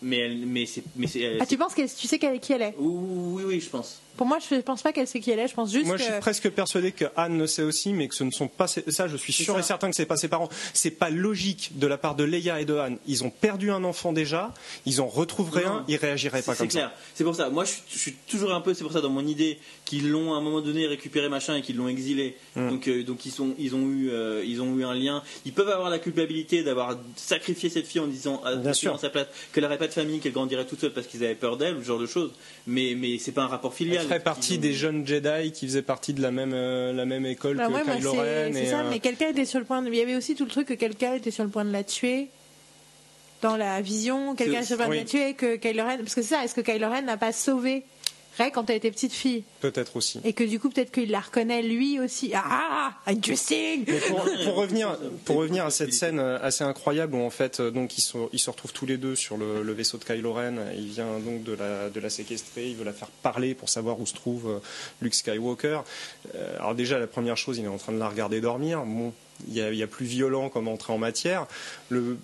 [0.01, 1.38] mais elle, mais c'est, mais c'est.
[1.39, 2.75] Ah, tu penses qu'elle, tu sais qu'elle, qui elle est?
[2.77, 4.00] Oui, oui, je pense.
[4.22, 5.48] Pour moi, je pense pas qu'elle sait qui elle est.
[5.48, 6.04] Je pense juste Moi, que.
[6.04, 8.68] je suis presque persuadé que Anne le sait aussi, mais que ce ne sont pas
[8.68, 9.08] ses- ça.
[9.08, 10.48] Je suis C'est sûr et certain que c'est pas ses parents.
[10.75, 13.00] C'est pas logique de la part de Leia et de Anne.
[13.08, 14.54] Ils ont perdu un enfant déjà.
[14.86, 15.72] Ils en retrouveraient Non.
[15.78, 15.86] un.
[15.88, 16.89] Ils réagiraient pas C'est comme clair.
[16.93, 17.02] ça.
[17.15, 17.50] C'est pour ça.
[17.50, 18.76] Moi, je, suis- je suis toujours un peu.
[18.76, 21.63] C'est pour ça dans mon idée qu'ils l'ont à un moment donné récupéré machin et
[21.63, 22.38] qu'ils l'ont exilé.
[22.56, 22.69] Mm.
[22.69, 25.24] Donc, euh, donc ils sont, ils ont eu, euh, ils ont eu un lien.
[25.45, 29.00] Ils peuvent avoir la culpabilité d'avoir sacrifié cette fille en disant à Bien sûr.
[29.00, 31.58] sa place qu'elle n'aurait pas de famille, qu'elle grandirait toute seule parce qu'ils avaient peur
[31.58, 32.30] d'elle, ou ce genre de choses.
[32.67, 34.06] Mais, mais c'est pas un rapport filial.
[34.12, 37.58] Ferait partie des jeunes Jedi qui faisaient partie de la même euh, la même école
[37.58, 38.52] Bah que ouais, Kylo c'est, Ren.
[38.54, 39.88] c'est ça, euh, mais quelqu'un était sur le point de.
[39.88, 41.84] Il y avait aussi tout le truc que quelqu'un était sur le point de la
[41.84, 42.28] tuer.
[43.41, 45.97] Dans la vision, quelqu'un sur le point de la tuer, que Kylo Ren.
[45.97, 47.84] Parce que c'est ça, est-ce que Kylo Ren n'a pas sauvé
[48.38, 50.20] Ray quand elle était petite fille Peut-être aussi.
[50.24, 52.32] Et que du coup, peut-être qu'il la reconnaît lui aussi.
[52.34, 57.22] Ah, interesting Mais pour, pour revenir, pour revenir à cette scène euh, assez incroyable où
[57.22, 60.04] en fait euh, donc ils, se retrouvent tous les deux sur le, le vaisseau de
[60.04, 60.56] Kylo Ren.
[60.76, 64.00] Il vient donc de la, de la séquestrer, il veut la faire parler pour savoir
[64.00, 64.60] où se trouve euh,
[65.02, 65.82] Luke Skywalker.
[66.58, 68.84] Alors déjà la première chose, il est en train de la regarder dormir.
[68.86, 69.13] Bon,
[69.47, 71.47] il y a, plus violent comme entrée en matière.
[71.89, 72.17] Le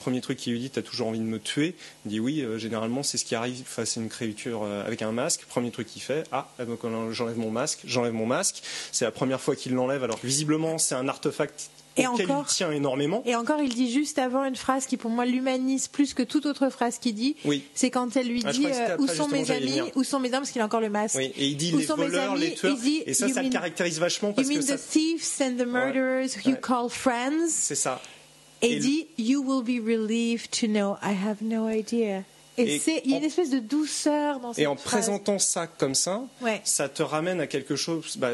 [0.00, 1.74] premier truc qu'il lui dit, t'as toujours envie de me tuer.
[2.04, 5.02] Il dit oui, euh, généralement c'est ce qui arrive face à une créature euh, avec
[5.02, 5.44] un masque.
[5.48, 8.62] Premier truc qu'il fait, ah euh, j'enlève mon masque, j'enlève mon masque.
[8.92, 10.04] C'est la première fois qu'il l'enlève.
[10.04, 13.22] Alors visiblement c'est un artefact Et encore il tient énormément.
[13.24, 16.44] Et encore, il dit juste avant une phrase qui, pour moi, l'humanise plus que toute
[16.46, 17.36] autre phrase qu'il dit.
[17.44, 17.62] Oui.
[17.74, 19.80] C'est quand elle lui Ah, dit que euh, Où sont mes amis.
[19.94, 21.16] Où sont mes hommes Parce qu'il a encore le masque.
[21.16, 22.76] Oui, et il dit Où les sont mes voleurs, amis les tueurs.
[22.76, 25.24] Dit, et ça, you ça le caractérise vachement You parce que mean ça, the thieves
[25.40, 26.60] and the murderers who you Ouais.
[26.60, 27.50] call friends?
[27.50, 28.00] C'est ça.
[28.60, 32.22] Et Et il dit You will be relieved to know I have no idea.
[32.56, 34.92] Et, Et c'est, il y a une espèce de douceur dans cette Et en phrase.
[35.04, 36.60] présentant ça comme ça, Ouais.
[36.64, 38.30] ça te ramène à quelque chose bah,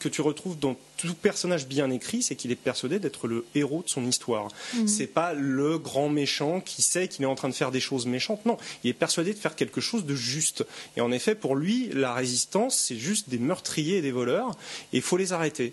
[0.00, 3.82] que tu retrouves dans tout personnage bien écrit, c'est qu'il est persuadé d'être le héros
[3.84, 4.48] de son histoire.
[4.74, 4.88] Mhm.
[4.88, 8.06] C'est pas le grand méchant qui sait qu'il est en train de faire des choses
[8.06, 8.44] méchantes.
[8.46, 10.66] Non, il est persuadé de faire quelque chose de juste.
[10.96, 14.50] Et en effet, pour lui, la résistance, c'est juste des meurtriers et des voleurs,
[14.92, 15.72] et il faut les arrêter.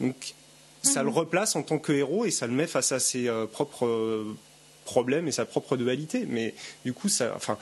[0.00, 0.34] Donc,
[0.82, 1.06] ça Mhm.
[1.06, 3.86] le replace en tant que héros et ça le met face à ses euh, propres
[3.86, 4.36] euh,
[4.84, 6.26] problèmes et sa propre dualité.
[6.28, 7.58] Mais du coup, ça, enfin,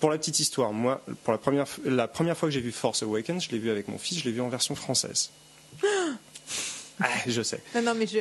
[0.00, 3.02] pour la petite histoire, moi, pour la première, la première fois que j'ai vu Force
[3.02, 5.30] Awakens, je l'ai vu avec mon fils, je l'ai vu en version française.
[7.00, 7.60] Ah, je sais.
[7.76, 8.18] Non, non, mais je.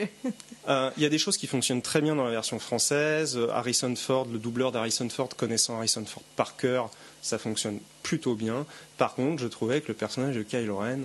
[0.69, 3.35] Euh, Il y a des choses qui fonctionnent très bien dans la version française.
[3.35, 6.91] Euh, Harrison Ford, le doubleur d'Harrison Ford, connaissant Harrison Ford par cœur,
[7.23, 8.67] ça fonctionne plutôt bien.
[8.97, 10.99] Par contre, je trouvais que le personnage de Kylo Ren,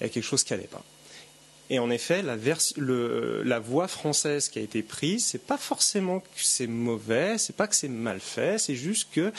[0.00, 0.82] il y a quelque chose qui n'allait pas.
[1.68, 2.36] Et en effet, la,
[2.76, 7.56] le, la voix française qui a été prise, c'est pas forcément que c'est mauvais, c'est
[7.56, 9.32] pas que c'est mal fait, c'est juste que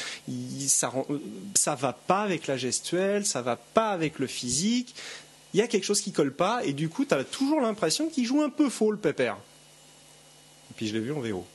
[0.68, 0.92] ça,
[1.56, 4.94] ça va pas avec la gestuelle, ça va pas avec le physique.
[5.54, 8.10] Il y a quelque chose qui colle pas, et du coup, tu as toujours l'impression
[8.10, 9.38] qu'il joue un peu faux le pépère.
[10.72, 11.46] Et puis je l'ai vu en VO.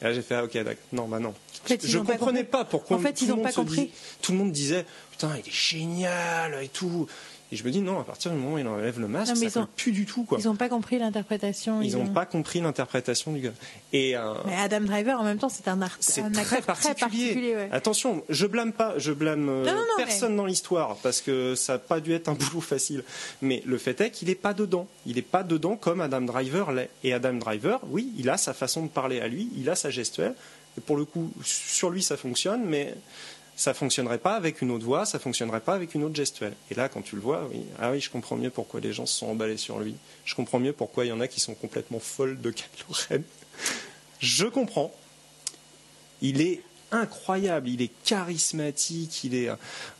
[0.00, 0.84] Et là, j'ai fait, ah, ok, d'accord.
[0.92, 1.34] Non, bah non.
[1.68, 2.96] je ne comprenais pas, pourquoi.
[2.96, 3.90] En fait, ils n'ont pas compris.
[4.22, 7.06] tout le monde disait, putain, il est génial et tout.
[7.52, 9.60] Et je me dis non, à partir du moment où il enlève le masque, ça
[9.60, 10.38] ne plus du tout quoi.
[10.40, 11.82] Ils n'ont pas compris l'interprétation.
[11.82, 13.52] Ils n'ont pas compris l'interprétation du gars.
[13.92, 16.94] Et euh, mais Adam Driver en même temps, c'est un, art, un très acteur particulier.
[16.94, 17.56] très particulier.
[17.72, 19.64] Attention, je blâme pas, je blâme euh,
[19.96, 23.02] personne dans l'histoire parce que ça n'a pas dû être un boulot facile.
[23.42, 24.86] Mais le fait est qu'il n'est pas dedans.
[25.06, 26.90] Il n'est pas dedans comme Adam Driver l'est.
[27.02, 29.90] Et Adam Driver, oui, il a sa façon de parler à lui, il a sa
[29.90, 30.34] gestuelle.
[30.78, 32.94] Et pour le coup, sur lui, ça fonctionne, mais
[33.60, 36.54] ça fonctionnerait pas avec une autre voix, ça fonctionnerait pas avec une autre gestuelle.
[36.70, 39.04] Et là, quand tu le vois, oui, ah oui, je comprends mieux pourquoi les gens
[39.04, 39.96] se sont emballés sur lui.
[40.24, 43.22] Je comprends mieux pourquoi il y en a qui sont complètement folles de Kylo.
[44.18, 44.94] Je comprends.
[46.22, 49.50] Il est incroyable, il est charismatique, il est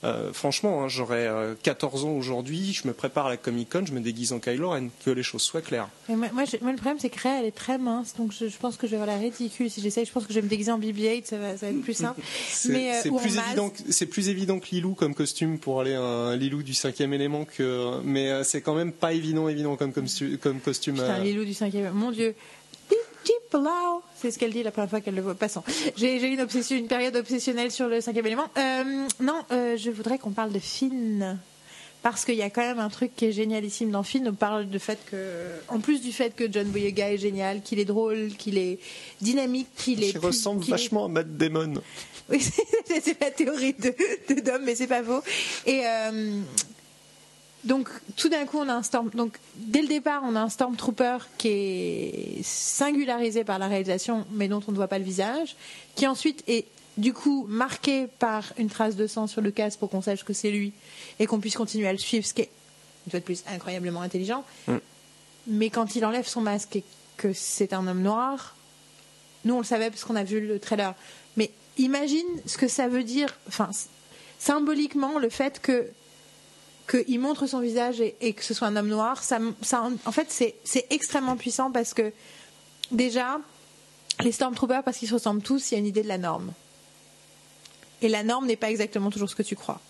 [0.04, 1.28] euh, franchement, hein, j'aurais
[1.62, 4.38] 14 euh, ans aujourd'hui, je me prépare à la Comic Con, je me déguise en
[4.38, 5.88] Kylo Ren, que les choses soient claires.
[6.08, 8.92] moi, le problème c'est que Rey elle est très mince, donc je, pense que je
[8.92, 10.04] vais avoir la ridicule si j'essaye.
[10.04, 12.20] Je pense que je vais me déguiser en BB-8, ça va, être plus simple.
[12.70, 16.62] Euh, c'est plus évident, c'est plus évident que Lilou comme costume pour aller un Lilou
[16.62, 20.06] du cinquième élément que, mais c'est quand même pas évident, évident comme comme,
[20.40, 20.96] comme costume.
[20.96, 22.34] Putain, Lilou du cinquième, mon dieu.
[24.16, 25.34] C'est ce qu'elle dit la première fois qu'elle le voit.
[25.34, 25.64] Passant.
[25.96, 28.48] J'ai une obsession, une période obsessionnelle sur le cinquième élément.
[28.58, 31.38] Euh, non, euh, je voudrais qu'on parle de Finn.
[32.02, 34.26] Parce qu'il y a quand même un truc qui est génialissime dans Finn.
[34.26, 37.78] On parle du fait que, en plus du fait que John Boyega est génial, qu'il
[37.78, 38.78] est drôle, qu'il est
[39.20, 40.10] dynamique, qu'il est.
[40.10, 41.74] Il ressemble vachement à Matt Damon.
[42.30, 42.40] Oui,
[43.02, 43.94] c'est la théorie de,
[44.34, 45.22] de Dom, mais c'est pas faux.
[45.66, 46.40] Et euh,
[47.64, 50.48] donc tout d'un coup on a un storm donc dès le départ on a un
[50.48, 55.56] stormtrooper qui est singularisé par la réalisation mais dont on ne voit pas le visage
[55.94, 59.90] qui ensuite est du coup marqué par une trace de sang sur le casque pour
[59.90, 60.72] qu'on sache que c'est lui
[61.18, 62.50] et qu'on puisse continuer à le suivre ce qui est
[63.06, 64.76] une fois de plus incroyablement intelligent mm.
[65.48, 66.84] mais quand il enlève son masque et
[67.18, 68.56] que c'est un homme noir
[69.44, 70.94] nous on le savait parce qu'on a vu le trailer
[71.36, 73.68] mais imagine ce que ça veut dire enfin
[74.38, 75.90] symboliquement le fait que
[76.90, 80.86] qu'il montre son visage et, que ce soit un homme noir, ça, en fait, c'est
[80.90, 82.12] extrêmement puissant parce que
[82.90, 83.38] déjà,
[84.22, 86.52] les Stormtroopers, parce qu'ils se ressemblent tous, il y a une idée de la norme.
[88.02, 89.80] Et la norme n'est pas exactement toujours ce que tu crois.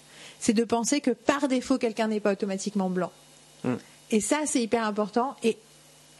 [0.40, 3.12] C'est de penser que par défaut, quelqu'un n'est pas automatiquement blanc.
[3.64, 3.76] Hmm.
[4.10, 5.36] Et ça, c'est hyper important.
[5.42, 5.56] Et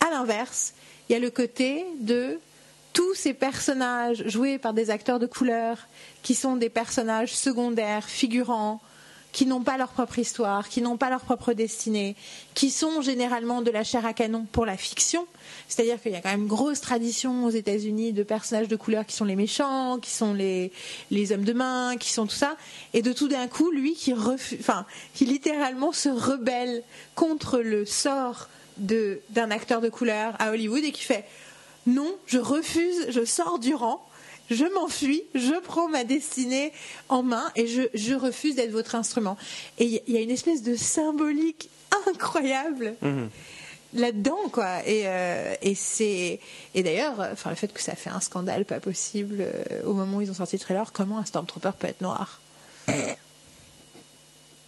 [0.00, 0.74] à l'inverse,
[1.08, 2.38] il y a le côté de
[2.92, 5.88] tous ces personnages joués par des acteurs de couleur,
[6.22, 8.80] qui sont des personnages secondaires, figurants,
[9.32, 12.16] qui n'ont pas leur propre histoire, qui n'ont pas leur propre destinée,
[12.54, 15.26] qui sont généralement de la chair à canon pour la fiction.
[15.68, 19.06] C'est-à-dire qu'il y a quand même une grosse tradition aux États-Unis de personnages de couleur
[19.06, 20.72] qui sont les méchants, qui sont les,
[21.10, 22.56] les hommes de main, qui sont tout ça.
[22.92, 26.82] Et de tout d'un coup, lui qui, enfin, qui littéralement se rebelle
[27.14, 31.24] contre le sort d'un acteur de couleur à Hollywood et qui fait
[31.86, 34.06] non, je refuse, je sors du rang
[34.50, 36.72] je m'enfuis, je prends ma destinée
[37.08, 39.36] en main et je, refuse d'être votre instrument.
[39.78, 41.70] Et il y, a une espèce de symbolique
[42.08, 42.94] incroyable.
[43.00, 43.30] Mhm.
[43.94, 46.38] là-dedans quoi et, euh, c'est
[46.74, 50.18] et d'ailleurs enfin le fait que ça fait un scandale pas possible euh, au moment
[50.18, 52.40] où ils ont sorti le trailer comment un stormtrooper peut être noir?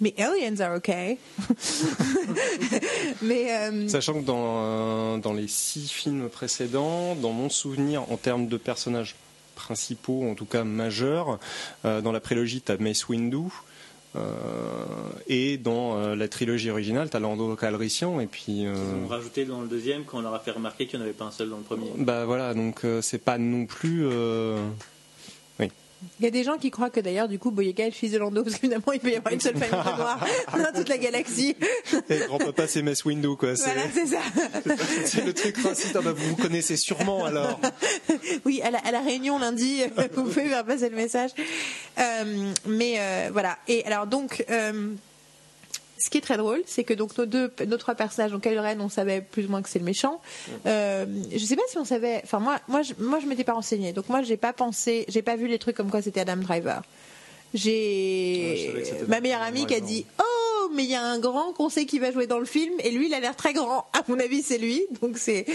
[0.01, 1.18] Mais aliens are okay.
[3.23, 8.49] mais euh, sachant que dans dans les six films précédents, dans mon souvenir en termes
[8.49, 9.14] de personnages
[9.55, 11.38] principaux, en tout cas majeurs.
[11.85, 13.49] Euh, dans la prélogie, tu as Mace Windu.
[14.15, 14.21] Euh,
[15.27, 18.62] et dans euh, la trilogie originale, tu as Lando Calrissian et puis.
[18.62, 21.07] Ils ont rajouté dans le deuxième quand on leur a fait remarquer qu'il n'y en
[21.07, 21.91] avait pas un seul dans le premier.
[21.97, 24.07] Bah voilà, donc c'est pas non plus.
[26.21, 28.12] Il y a des gens qui croient que d'ailleurs, du coup, Boyega est le fils
[28.12, 30.88] de Lando, parce qu'évidemment, il peut y avoir une seule famille de noirs dans toute
[30.88, 31.57] la galaxie.
[32.09, 33.55] Et grand-papa, c'est Mess Window, quoi.
[33.55, 34.21] Voilà, c'est ça.
[35.05, 35.97] c'est le truc raciste.
[35.97, 37.61] Ah bah, vous vous connaissez sûrement, alors.
[38.45, 41.31] Oui, à la, à la réunion lundi, vous pouvez faire passer le message.
[41.99, 43.59] Euh, mais euh, voilà.
[43.69, 44.45] Et alors, donc.
[44.51, 44.95] Euh,
[46.03, 48.61] ce qui est très drôle, c'est que donc nos deux, nos trois personnages, donc Kylo
[48.61, 50.21] Ren, on savait plus ou moins que c'est le méchant.
[50.67, 52.21] Euh, je sais pas si on savait.
[52.25, 55.23] Enfin moi, moi, je, moi, je m'étais pas renseignée, donc moi, j'ai pas pensé, j'ai
[55.23, 56.83] pas vu les trucs comme quoi c'était Adam Driver.
[57.55, 58.73] J'ai
[59.09, 60.41] ma meilleure amie qui a dit oh
[60.75, 62.90] mais il y a un grand qu'on sait qui va jouer dans le film et
[62.90, 65.46] lui il a l'air très grand à mon avis c'est lui donc c'est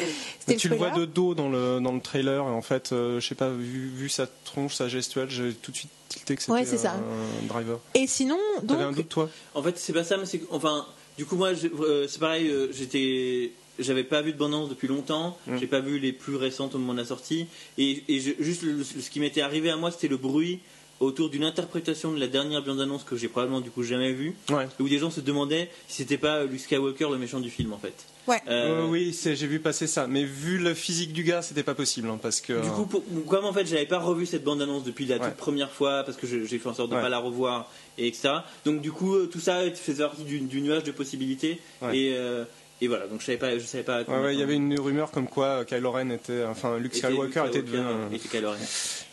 [0.58, 3.28] tu le, vois de dos dans le dans le trailer et en fait euh, je
[3.28, 6.88] sais pas vu, vu sa tronche sa gestuelle j'ai tout de suite tilté que c'était
[6.88, 9.30] un driver et sinon donc un doute toi?
[9.56, 10.86] En fait c'est pas ça mais c'est enfin
[11.17, 13.52] du coup, moi, euh, c'est pareil, euh, j'étais.
[13.80, 15.58] J'avais pas vu de bande-annonce depuis longtemps, Mm.
[15.60, 17.48] j'ai pas vu les plus récentes au moment de la sortie,
[17.80, 20.60] et, et je- juste le- ce qui m'était arrivé à moi, c'était le bruit
[21.00, 24.68] autour d'une interprétation de la dernière bande-annonce que j'ai probablement du coup jamais vue, Ouais.
[24.80, 27.78] où des gens se demandaient si c'était pas Luke Skywalker le méchant du film en
[27.78, 27.94] fait.
[28.28, 28.42] Ouais.
[28.48, 31.76] Euh, Euh, oui, j'ai vu passer ça, mais vu le physique du gars, c'était pas
[31.76, 32.62] possible, hein, parce que.
[32.62, 35.28] Du coup, pour- comme en fait, j'avais pas revu cette bande-annonce depuis la Ouais.
[35.30, 37.02] toute première fois parce que j'ai fait en sorte de Ouais.
[37.02, 38.30] pas la revoir et etc.
[38.66, 41.98] Donc du coup, euh, tout ça faisait partie du, du nuage de possibilités Ouais.
[41.98, 42.44] et, euh,
[42.82, 43.08] et voilà.
[43.08, 43.96] Donc je savais pas, je savais pas.
[43.96, 46.44] à Ouais, quoi ouais, il y avait une rumeur comme quoi euh, Kylo Ren était,
[46.46, 48.20] enfin Luke Était- Skywalker était devenu.
[48.20, 48.58] Kylo Ren.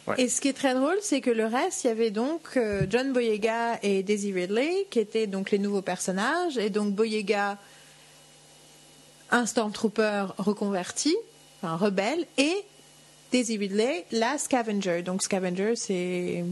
[0.06, 0.20] Ouais.
[0.20, 2.82] Et ce qui est très drôle, c'est que le reste, il y avait donc euh,
[2.90, 6.58] John Boyega et Daisy Ridley, qui étaient donc les nouveaux personnages.
[6.58, 7.56] Et donc Boyega,
[9.30, 11.16] un Stormtrooper reconverti,
[11.62, 12.54] enfin rebelle, et
[13.32, 15.02] Daisy Ridley, la Scavenger.
[15.02, 16.44] Donc Scavenger, c'est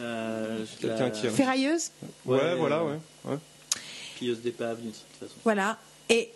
[0.00, 1.92] Euh, Quelqu'un la qui- ferrailleuse?
[2.26, 2.98] Ouais, Ouais, voilà, euh, ouais.
[3.32, 3.38] ouais.
[4.18, 5.40] pilleuse d'épave d'une certaine façon.
[5.44, 5.78] Voilà.
[6.08, 6.30] Et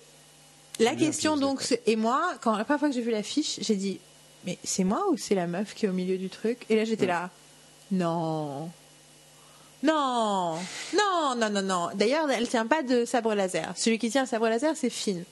[0.78, 4.00] la question donc, et moi, quand la première fois que j'ai vu l'affiche, j'ai dit,
[4.46, 6.64] mais c'est moi ou c'est la meuf qui est au milieu du truc?
[6.70, 7.30] Et là, j'étais là,
[7.90, 8.70] non.
[9.82, 10.56] Non,
[10.94, 11.88] non, non, non, non.
[11.94, 13.72] D'ailleurs, elle tient pas de sabre laser.
[13.76, 15.24] Celui qui tient un sabre laser, c'est Finn.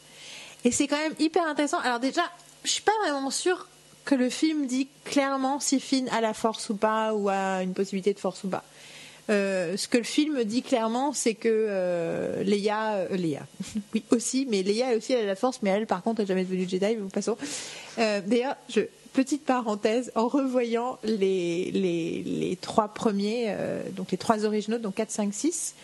[0.65, 1.79] Et c'est quand même hyper intéressant.
[1.81, 2.23] Alors déjà,
[2.65, 3.69] je suis pas vraiment sûre
[4.05, 7.75] que le film dit clairement si Finn a la force ou pas, ou a une
[7.75, 8.63] possibilité de force ou pas.
[9.29, 13.17] Euh, ce que le film dit clairement, c'est que euh, Leia, euh,
[13.95, 16.45] oui aussi, mais Leia aussi elle a la force, mais elle par contre n'est jamais
[16.45, 17.37] devenue Jedi, mais passons.
[17.99, 18.57] Euh, D'ailleurs,
[19.13, 23.55] petite parenthèse, en revoyant les, trois premiers,
[23.97, 25.75] donc les trois originaux, donc 4, 5, 6,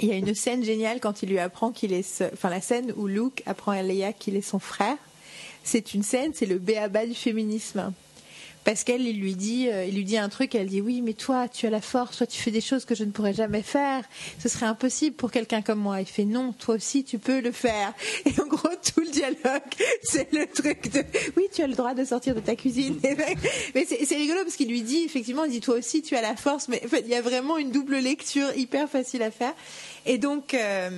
[0.00, 2.92] il y a une scène géniale quand il lui apprend qu'il est, enfin la scène
[2.96, 4.96] où Luke apprend à Leia qu'il est son frère.
[5.64, 7.92] C'est une scène, c'est le béaba du féminisme.
[8.68, 11.14] Parce qu'elle, il lui dit, euh, il lui dit un truc, elle dit oui, mais
[11.14, 13.62] toi, tu as la force, toi, tu fais des choses que je ne pourrais jamais
[13.62, 14.04] faire.
[14.38, 16.02] Ce serait impossible pour quelqu'un comme moi.
[16.02, 17.94] Il fait non, toi aussi, tu peux le faire.
[18.26, 19.62] Et en gros, tout le dialogue,
[20.02, 21.02] c'est le truc de
[21.38, 23.00] oui, tu as le droit de sortir de ta cuisine.
[23.74, 26.36] Mais c'est rigolo parce qu'il lui dit effectivement, il dit toi aussi, tu as la
[26.36, 26.68] force.
[26.68, 29.54] Mais il y a vraiment une double lecture hyper facile à faire.
[30.04, 30.52] Et donc.
[30.52, 30.90] euh,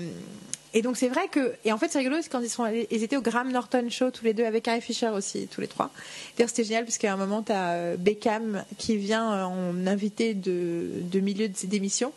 [0.72, 2.86] et donc c'est vrai que et en fait c'est rigolo c'est quand ils sont allés,
[2.90, 5.68] ils étaient au Graham Norton Show tous les deux avec Carrie Fisher aussi tous les
[5.68, 5.90] trois.
[6.36, 10.34] D'ailleurs c'était génial parce qu'à un moment tu as Beckham qui vient euh, en invité
[10.34, 12.12] de, de milieu de ses démissions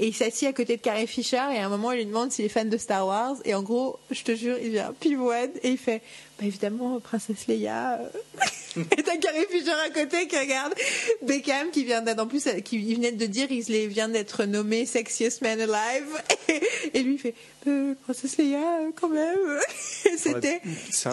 [0.00, 2.32] et il s'assied à côté de Carrie Fisher et à un moment il lui demande
[2.32, 5.50] s'il est fan de Star Wars et en gros je te jure il vient pivoine
[5.62, 6.02] et il fait
[6.42, 8.08] évidemment Princesse Leia euh.
[8.98, 10.74] et t'as Carrie Fisher à côté qui regarde
[11.22, 15.42] Beckham qui vient d'être en plus qui venait de dire il vient d'être nommé sexiest
[15.42, 17.34] man alive et, et lui il fait
[17.68, 18.58] euh, Princesse Leia
[19.00, 19.60] quand même
[20.16, 20.60] c'était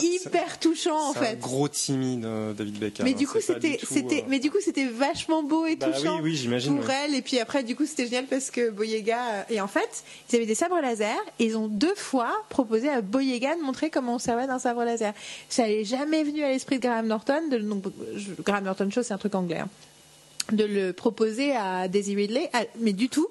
[0.01, 3.05] hyper touchant en c'est un fait gros timide, euh, David Beckham.
[3.05, 6.17] mais hein, du coup c'était euh, mais du coup c'était vachement beau et Bah touchant
[6.17, 9.45] oui, oui, j'imagine, pour elle et puis après du coup c'était génial parce que Boyega
[9.49, 13.01] et en fait ils avaient des sabres laser et ils ont deux fois proposé à
[13.01, 15.13] Boyega de montrer comment on servait d'un sabre laser
[15.49, 17.83] ça n'est jamais venu à l'esprit de Graham Norton de, donc,
[18.45, 19.69] Graham Norton Show c'est un truc anglais hein,
[20.51, 23.27] de le proposer à Daisy Ridley à- mais du tout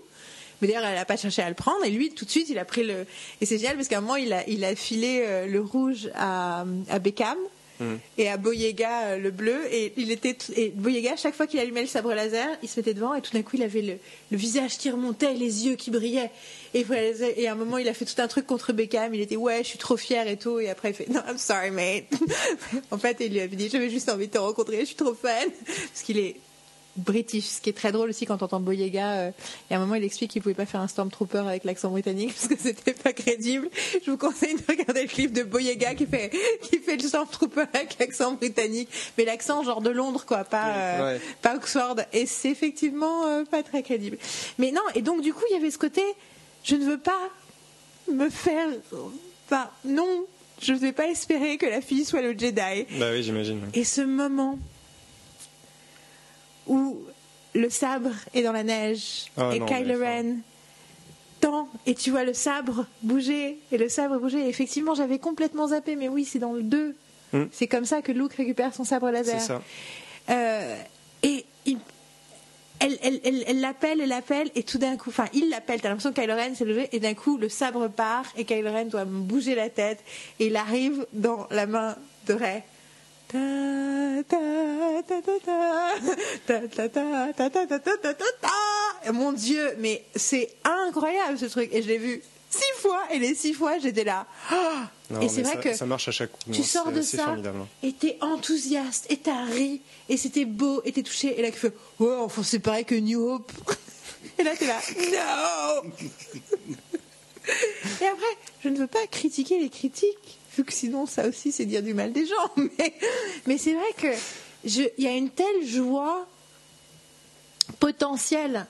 [0.60, 1.84] mais d'ailleurs, elle n'a pas cherché à le prendre.
[1.84, 3.06] Et lui, tout de suite, il a pris le.
[3.40, 6.10] Et c'est génial parce qu'à un moment, il a, il a filé euh, le rouge
[6.16, 7.38] à, à Beckham
[8.18, 9.56] et à Boyega euh, le bleu.
[9.72, 10.36] Et il était.
[10.56, 13.30] Et Boyega, chaque fois qu'il allumait le sabre laser, il se mettait devant et tout
[13.34, 13.98] d'un coup, il avait le,
[14.32, 16.32] le visage qui remontait, les yeux qui brillaient.
[16.74, 16.84] Et,
[17.36, 19.14] et à un moment, il a fait tout un truc contre Beckham.
[19.14, 20.58] Il était ouais, je suis trop fier et tout.
[20.60, 22.04] Et après, il fait non, I'm sorry, mate.
[22.90, 24.80] en fait, il lui avait dit j'avais juste envie de te rencontrer.
[24.80, 25.48] Je suis trop fan
[25.88, 26.36] parce qu'il est
[26.96, 29.12] british, ce qui est très drôle aussi quand on entend Boyega.
[29.12, 29.30] Euh,
[29.70, 32.34] et à un moment, il explique qu'il pouvait pas faire un Stormtrooper avec l'accent britannique
[32.34, 33.68] parce que c'était pas crédible.
[34.04, 36.30] Je vous conseille de regarder le clip de Boyega qui fait
[36.62, 41.14] qui fait le Stormtrooper avec l'accent britannique, mais l'accent genre de Londres quoi, pas euh,
[41.14, 41.20] Ouais.
[41.40, 41.96] pas Oxford.
[42.12, 44.18] Et c'est effectivement euh, pas très crédible.
[44.58, 46.02] Mais non, et donc du coup, il y avait ce côté,
[46.68, 47.30] je ne veux pas
[48.12, 48.68] me faire,
[49.46, 50.24] enfin non,
[50.60, 52.86] je ne vais pas espérer que la fille soit le Jedi.
[52.98, 53.60] Bah oui, j'imagine.
[53.74, 54.58] Et ce moment
[56.66, 56.98] où
[57.54, 60.36] le sabre est dans la neige Ah et non, Kylo Ren
[61.40, 64.40] tend et tu vois le sabre bouger et le sabre bouger.
[64.44, 66.94] Et effectivement, j'avais complètement zappé, mais oui, c'est dans le 2.
[67.32, 67.44] Hmm.
[67.52, 69.40] C'est comme ça que Luke récupère son sabre laser.
[69.40, 69.62] C'est ça.
[70.30, 70.76] Euh,
[71.22, 71.78] et il-
[72.80, 75.80] elle, elle, elle, elle l'appelle, elle l'appelle, et tout d'un coup, enfin, il l'appelle.
[75.80, 78.70] T'as l'impression que Kylo Ren s'est levé, et d'un coup, le sabre part, et Kylo
[78.70, 80.00] Ren doit bouger la tête,
[80.38, 82.62] et il arrive dans la main de Ray.
[89.12, 93.34] Mon Dieu, mais c'est incroyable ce truc, et je l'ai vu six fois, et les
[93.34, 94.26] six fois, j'étais là.
[94.50, 96.38] Ah Non, et c'est vrai ça, que ça marche à chaque coup.
[96.52, 97.58] tu sors de ça formidable.
[97.82, 101.58] et t'es enthousiaste et t'as ri et c'était beau et t'es touché et là qui
[101.58, 103.52] fait ouais enfin c'est pareil que New Hope
[104.38, 104.80] et là t'es là
[105.82, 105.90] non
[108.02, 111.64] Et après, je ne veux pas critiquer les critiques, vu que sinon ça aussi c'est
[111.64, 112.50] dire du mal des gens.
[112.78, 112.92] Mais,
[113.46, 114.08] mais c'est vrai que
[114.64, 116.26] il y a une telle joie
[117.80, 118.66] potentielle.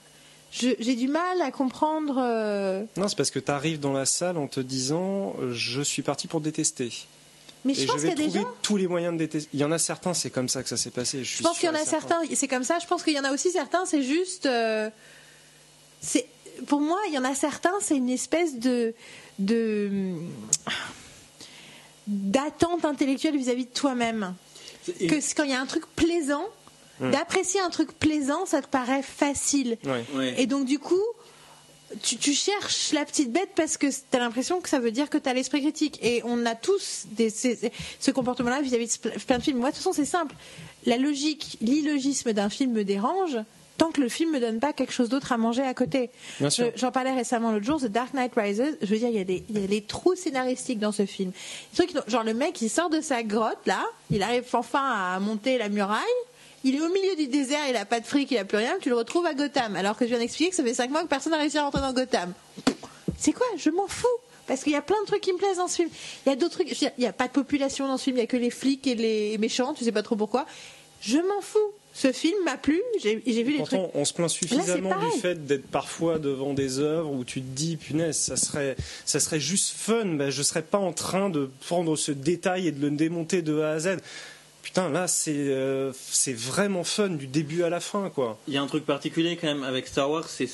[0.51, 2.17] J'ai du mal à comprendre.
[2.19, 6.03] Euh, non, c'est parce que tu arrives dans la salle en te disant je suis
[6.03, 6.91] parti pour détester.
[7.65, 8.47] Mais je pense qu'il y a des gens...
[8.63, 9.51] tous les moyens de détester.
[9.53, 11.25] Il y en a certains, c'est comme ça que ça s'est passé.
[11.25, 12.79] Je, pense qu'il y en a certains, c'est comme ça.
[12.81, 14.47] Je pense qu'il y en a aussi certains, c'est juste.
[14.47, 14.91] Euh,
[16.01, 16.27] c'est
[16.67, 18.95] pour moi, il y en a certains, c'est une espèce de
[19.39, 20.15] de
[22.07, 24.35] d'attente intellectuelle vis-à-vis de toi-même.
[24.87, 26.47] Que quand il y a un truc plaisant,
[27.01, 27.11] hmm.
[27.11, 29.79] d'apprécier un truc plaisant, ça te paraît facile.
[30.37, 31.03] Et donc du coup,
[32.03, 35.19] tu, cherches la petite bête parce que tu as l'impression que ça veut dire que
[35.19, 35.99] tu as l'esprit critique.
[36.03, 39.59] Et on a tous ce comportement-là vis-à-vis de plein de films.
[39.59, 40.35] Moi, de toute façon, c'est simple.
[40.87, 43.39] La logique, l'illogisme d'un film me dérange
[43.79, 46.11] tant que le film me donne pas quelque chose d'autre à manger à côté.
[46.75, 48.77] J'en parlais récemment l'autre jour, The Dark Knight Rises.
[48.83, 51.07] Je veux dire, il y a des, il y a des trous scénaristiques dans ce
[51.07, 51.31] film.
[52.09, 55.69] genre le mec, il sort de sa grotte là, il arrive enfin à monter la
[55.69, 56.03] muraille
[56.65, 58.77] il est au milieu du désert, il a pas de fric, il a plus rien,
[58.81, 59.77] tu le retrouves à Gotham.
[59.77, 61.65] Alors que je viens d'expliquer que ça fait 5 mois que personne n'a réussi à
[61.65, 62.33] rentrer dans Gotham.
[63.19, 63.47] C'est quoi?
[63.57, 64.07] Je m'en fous.
[64.47, 65.91] Parce qu'il y a plein de trucs qui me plaisent dans ce film.
[66.25, 66.81] Il y a d'autres trucs.
[66.81, 68.87] Il n'y a pas de population dans ce film, il n'y a que les flics
[68.87, 70.47] et les méchants, tu sais pas trop pourquoi.
[71.03, 71.59] Je m'en fous.
[71.95, 73.81] Ce film m'a plu, j'ai vu les trucs.
[73.93, 77.77] On se plaint suffisamment du fait d'être parfois devant des œuvres où tu te dis,
[77.77, 81.97] punaise, ça serait, ça serait juste fun, ben, je serais pas en train de prendre
[81.97, 83.97] ce détail et de le démonter de A à Z
[84.69, 88.39] putain, là, euh, c'est vraiment fun du début à la fin, quoi.
[88.47, 90.47] Il y a un truc particulier quand même avec Star Wars, c'est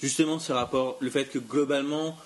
[0.00, 2.16] justement ce rapport, le fait que globalement,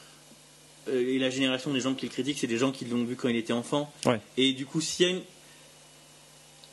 [0.89, 3.17] euh, et la génération des gens qui le critiquent, c'est des gens qui l'ont vu
[3.17, 3.93] quand il était enfant.
[4.37, 5.23] Et du coup, s'il y a une,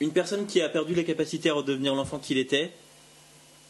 [0.01, 2.69] une personne qui a perdu la capacité à redevenir l'enfant qu'il était,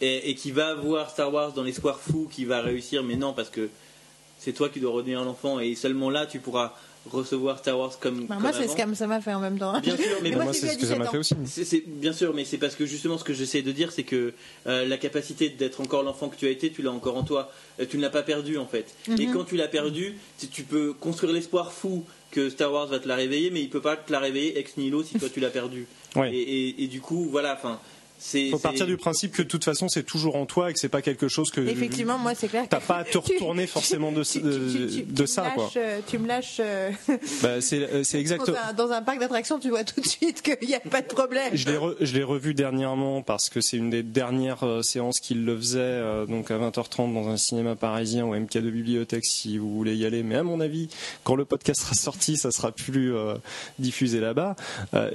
[0.02, 3.32] et, et, qui va voir Star Wars dans l'espoir fou qui va réussir, mais non,
[3.32, 3.70] parce que
[4.38, 6.74] c'est toi qui dois redevenir l'enfant, et seulement là, tu pourras
[7.12, 8.26] recevoir Star Wars comme.
[8.26, 9.80] Bah, moi, c'est ce que ça m'a fait en même temps.
[9.82, 11.36] Bien sûr, mais, moi, c'est ce que ça m'a fait aussi.
[11.46, 14.34] C'est, bien sûr, mais c'est parce que justement, ce que j'essaie de dire, c'est que
[14.68, 17.52] euh, la capacité d'être encore l'enfant que tu as été, tu l'as encore en toi.
[17.80, 18.94] Euh, tu ne l'as pas perdu, en fait.
[19.08, 19.34] Et mhm.
[19.34, 20.16] quand tu l'as perdu,
[20.52, 23.82] tu peux construire l'espoir fou que Star Wars va te la réveiller, mais il peut
[23.82, 25.88] pas te la réveiller ex nihilo si toi tu l'as perdu.
[26.16, 27.80] Et, et, et, du coup, voilà, enfin
[28.34, 30.80] il faut partir du principe que de toute façon c'est toujours en toi et que
[30.80, 34.12] c'est pas quelque chose que effectivement moi c'est clair t'as pas à te retourner forcément
[34.12, 34.24] de,
[35.04, 35.70] de, ça quoi.
[35.76, 36.92] euh, tu me lâches euh,
[37.42, 40.76] bah, c'est euh, exactement dans, un parc d'attractions tu vois tout de suite qu'il n'y
[40.76, 41.56] a pas de problème.
[41.56, 45.58] Je l'ai je l'ai revu dernièrement parce que c'est une des dernières séances qu'il le
[45.58, 49.96] faisait donc à 20h30 dans un cinéma parisien au MK de bibliothèque si vous voulez
[49.96, 50.24] y aller.
[50.24, 50.90] Mais à mon avis
[51.24, 53.14] quand le podcast sera sorti ça sera plus
[53.80, 54.56] diffusé là-bas.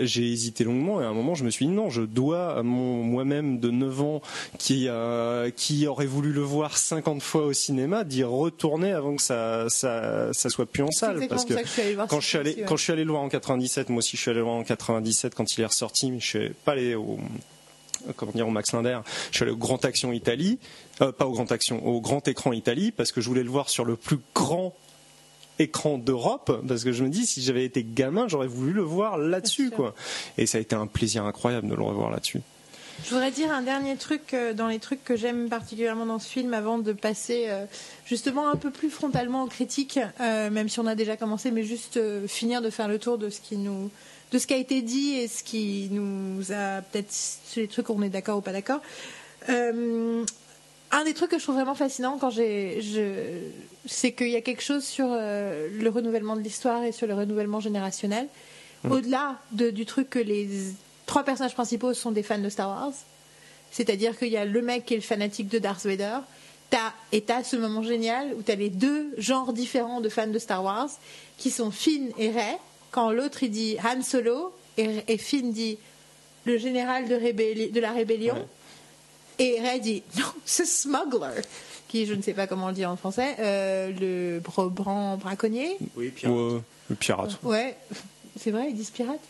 [0.00, 2.62] J'ai hésité longuement et à un moment je me suis dit non je dois à
[2.62, 4.22] mon moi-même de 9 ans
[4.58, 4.88] qui,
[5.56, 10.32] qui aurait voulu le voir 50 fois au cinéma d'y retourner avant que ça, ça,
[10.32, 11.26] ça soit plus en salle.
[11.28, 11.54] Parce que,
[12.06, 14.22] quand, je suis allé, quand je suis allé le voir en 97, moi aussi je
[14.22, 16.94] suis allé le voir en 97 quand il est ressorti, mais je suis pas allé
[16.94, 17.18] au
[18.16, 19.00] comment dire au Max Linder.
[19.30, 20.58] Je suis allé au Grand Action Italie,
[21.00, 23.68] euh, pas au Grand Action, au Grand Écran Italie parce que je voulais le voir
[23.68, 24.74] sur le plus grand
[25.58, 29.18] écran d'Europe parce que je me dis si j'avais été gamin j'aurais voulu le voir
[29.18, 29.92] là-dessus quoi
[30.36, 32.42] et ça a été un plaisir incroyable de le revoir là-dessus
[33.04, 36.28] je voudrais dire un dernier truc euh, dans les trucs que j'aime particulièrement dans ce
[36.28, 37.64] film avant de passer euh,
[38.06, 41.62] justement un peu plus frontalement aux critiques, euh, même si on a déjà commencé, mais
[41.62, 43.90] juste finir de faire le tour de ce qui nous
[44.30, 47.88] de ce qui a été dit et ce qui nous a peut-être sur les trucs
[47.88, 48.82] où on est d'accord ou pas d'accord.
[49.48, 52.82] un des trucs que je trouve vraiment fascinant quand j'ai,
[53.86, 57.60] c'est qu'il y a quelque chose sur le renouvellement de l'histoire et sur le renouvellement
[57.60, 58.28] générationnel,
[58.84, 58.92] mmh.
[58.92, 60.74] au-delà du truc que les
[61.08, 62.92] trois personnages principaux sont des fans de Star Wars.
[63.72, 66.18] C'est-à-dire qu'il y a le mec qui est le fanatique de Darth Vader.
[66.70, 70.26] As, et t'as ce moment génial où tu as les deux genres différents de fans
[70.26, 70.90] de Star Wars
[71.38, 72.58] qui sont Finn et Rey.
[72.90, 75.78] Quand l'autre il dit Han Solo et, Finn dit
[76.44, 78.36] le général de, la rébellion.
[79.38, 81.42] Et Rey dit non, c'est Smuggler
[81.88, 85.78] qui je ne sais pas comment le dire en français, euh, le bran braconnier.
[85.96, 86.62] Oui, pirate.
[86.90, 87.38] le pirate.
[87.42, 87.74] Ouais,
[88.38, 89.20] c'est vrai, ils disent pirate.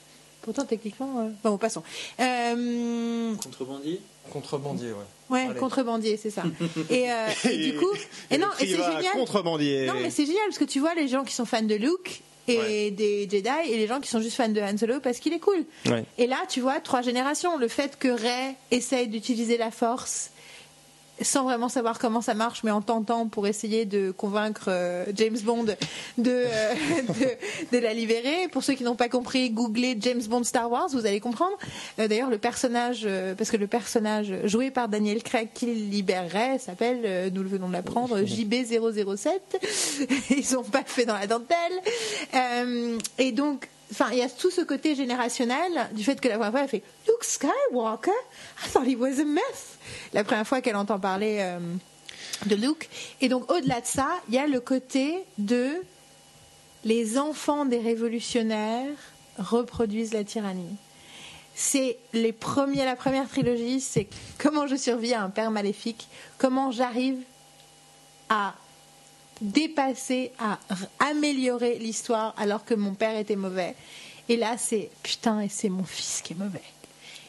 [0.49, 1.21] Pourtant, techniquement.
[1.21, 1.29] Euh...
[1.45, 1.83] Bon, passons.
[2.19, 3.35] Euh...
[3.35, 4.01] Contrebandier
[4.33, 5.05] Contrebandier, ouais.
[5.29, 6.43] Ouais, contrebandier, c'est ça.
[6.91, 7.93] et, euh, et, du coup,
[8.31, 9.13] et, non, et c'est génial.
[9.13, 9.85] Contrebandier.
[9.85, 12.23] Non, mais c'est génial parce que tu vois les gens qui sont fans de Luke
[12.47, 15.35] et des Jedi et les gens qui sont juste fans de Han Solo parce qu'il
[15.35, 15.67] est cool.
[16.17, 17.59] Et là, tu vois, trois générations.
[17.59, 20.31] Le fait que Rey essaye d'utiliser la Force
[21.23, 25.38] sans vraiment savoir comment ça marche, mais en tentant pour essayer de convaincre euh, James
[25.44, 25.77] Bond de,
[26.27, 26.75] euh,
[27.08, 28.48] de, de, la libérer.
[28.50, 31.56] Pour ceux qui n'ont pas compris, googlez James Bond Star Wars, vous allez comprendre.
[31.98, 33.06] Euh, d'ailleurs, le personnage,
[33.37, 37.73] parce que le personnage joué par Daniel Craig qui libérerait s'appelle, nous le venons de
[37.73, 39.31] l'apprendre, JB007.
[40.37, 41.56] Ils ont pas fait dans la dentelle.
[43.19, 46.53] et donc, enfin, il y a tout ce côté générationnel du fait que la première
[46.53, 48.11] fois, elle fait Luke Skywalker,
[48.65, 49.79] I thought he was a myth.
[50.13, 51.59] La première fois qu'elle entend parler euh,
[52.47, 52.89] de Luke.
[53.21, 55.71] Et donc, au-delà de ça, il y a le côté de
[56.85, 58.97] les enfants des révolutionnaires
[59.39, 60.77] reproduisent la tyrannie.
[61.55, 64.07] C'est les premiers, la première trilogie, c'est
[64.39, 66.09] comment je survis à un père maléfique,
[66.39, 67.19] comment j'arrive
[68.29, 68.55] à
[69.41, 70.59] dépasser, à
[70.99, 73.75] améliorer l'histoire alors que mon père était mauvais.
[74.29, 76.63] Et là, c'est putain, et c'est mon fils qui est mauvais.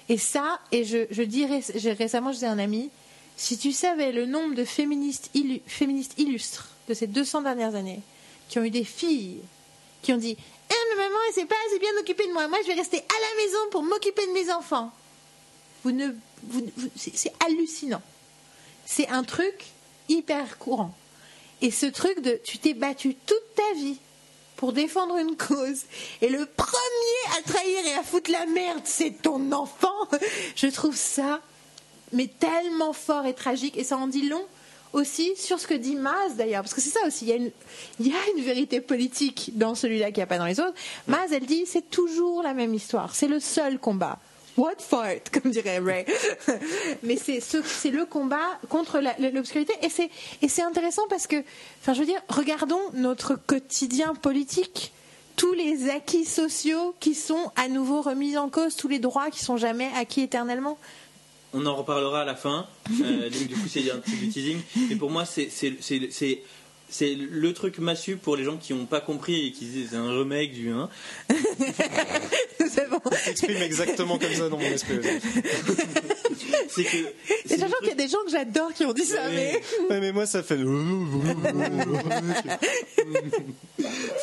[0.09, 1.61] Et ça, et je, je dirais,
[1.97, 2.89] récemment, je disais à un ami,
[3.37, 5.31] si tu savais le nombre de féministes,
[5.65, 8.01] féministes illustres de ces 200 dernières années
[8.49, 9.39] qui ont eu des filles
[10.01, 10.35] qui ont dit
[10.69, 12.47] eh, mais maman, elle s'est pas assez bien occupée de moi.
[12.47, 14.91] Moi, je vais rester à la maison pour m'occuper de mes enfants.
[15.83, 16.09] Vous ne,
[16.95, 18.01] c'est hallucinant.
[18.85, 19.65] C'est un truc
[20.09, 20.93] hyper courant.
[21.61, 23.97] Et ce truc de tu t'es battu toute ta vie
[24.55, 25.83] pour défendre une cause
[26.21, 29.87] et le premier à trahir et à foutre la merde, c'est ton enfant.
[30.55, 31.41] Je trouve ça
[32.11, 34.43] mais tellement fort et tragique et ça en dit long
[34.93, 37.35] aussi sur ce que dit Maz d'ailleurs parce que c'est ça aussi il y, a
[37.35, 37.51] une,
[37.99, 40.73] il y a une vérité politique dans celui-là qu'il n'y a pas dans les autres.
[41.07, 44.19] Maz elle dit c'est toujours la même histoire, c'est le seul combat.
[44.59, 46.05] What fight, comme dirait Ray.
[47.03, 49.01] Mais c'est c'est le combat contre
[49.33, 51.37] l'obscurité et c'est intéressant parce que,
[51.81, 54.91] enfin, je veux dire, regardons notre quotidien politique
[55.37, 59.39] tous les acquis sociaux qui sont à nouveau remis en cause, tous les droits qui
[59.41, 60.77] sont jamais acquis éternellement.
[61.53, 62.67] On en reparlera à la fin.
[63.01, 64.59] Euh, du coup, c'est un petit du teasing.
[64.89, 65.47] Et pour moi, c'est
[66.89, 69.95] c'est le truc massu pour les gens qui n'ont pas compris et qui disent c'est
[69.95, 70.89] un remake du 1.
[72.59, 72.99] c'est bon.
[73.23, 74.97] s'exprime exactement comme ça dans mon esprit.
[76.69, 76.97] c'est que.
[77.45, 79.61] Et sachant qu'il y a des gens que j'adore qui ont dit ça, mais.
[79.89, 80.57] mais moi ça fait.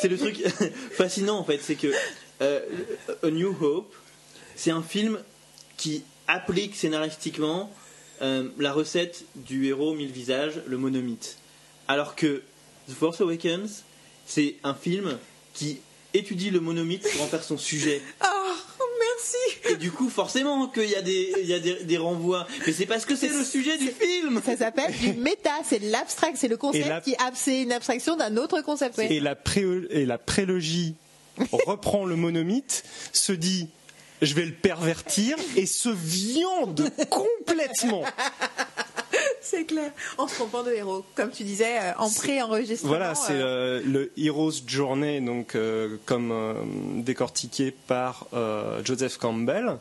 [0.01, 0.43] c'est le truc
[0.91, 1.87] fascinant en fait, c'est que
[2.41, 2.59] euh,
[3.23, 3.95] A New Hope,
[4.55, 5.19] c'est un film
[5.77, 7.71] qui applique scénaristiquement
[8.21, 11.37] euh, la recette du héros mille visages, le monomythe.
[11.87, 12.41] Alors que
[12.87, 13.83] The Force Awakens,
[14.25, 15.17] c'est un film
[15.53, 15.79] qui
[16.13, 18.01] étudie le monomythe pour en faire son sujet.
[18.79, 19.73] Oh, merci.
[19.73, 22.47] Et du coup, forcément qu'il y a des, il y a des, renvois.
[22.65, 24.39] Mais c'est parce que c'est le sujet du film.
[24.45, 28.61] Ça s'appelle du méta, c'est l'abstract, c'est le concept qui c'est une abstraction d'un autre
[28.61, 28.99] concept.
[28.99, 29.35] Et, la
[29.89, 30.95] et la prélogie
[31.65, 33.67] reprend le monomythe, se dit
[34.21, 38.03] je vais le pervertir et se viande complètement.
[39.49, 39.91] C'est clair.
[40.17, 42.89] En se trompant de héros, comme tu disais, euh, en pré-enregistrement.
[42.89, 43.79] Voilà, c'est euh.
[43.79, 45.55] Euh, le Hero's Journey, donc
[46.05, 48.27] comme décortiqué par
[48.83, 49.77] Joseph Campbell.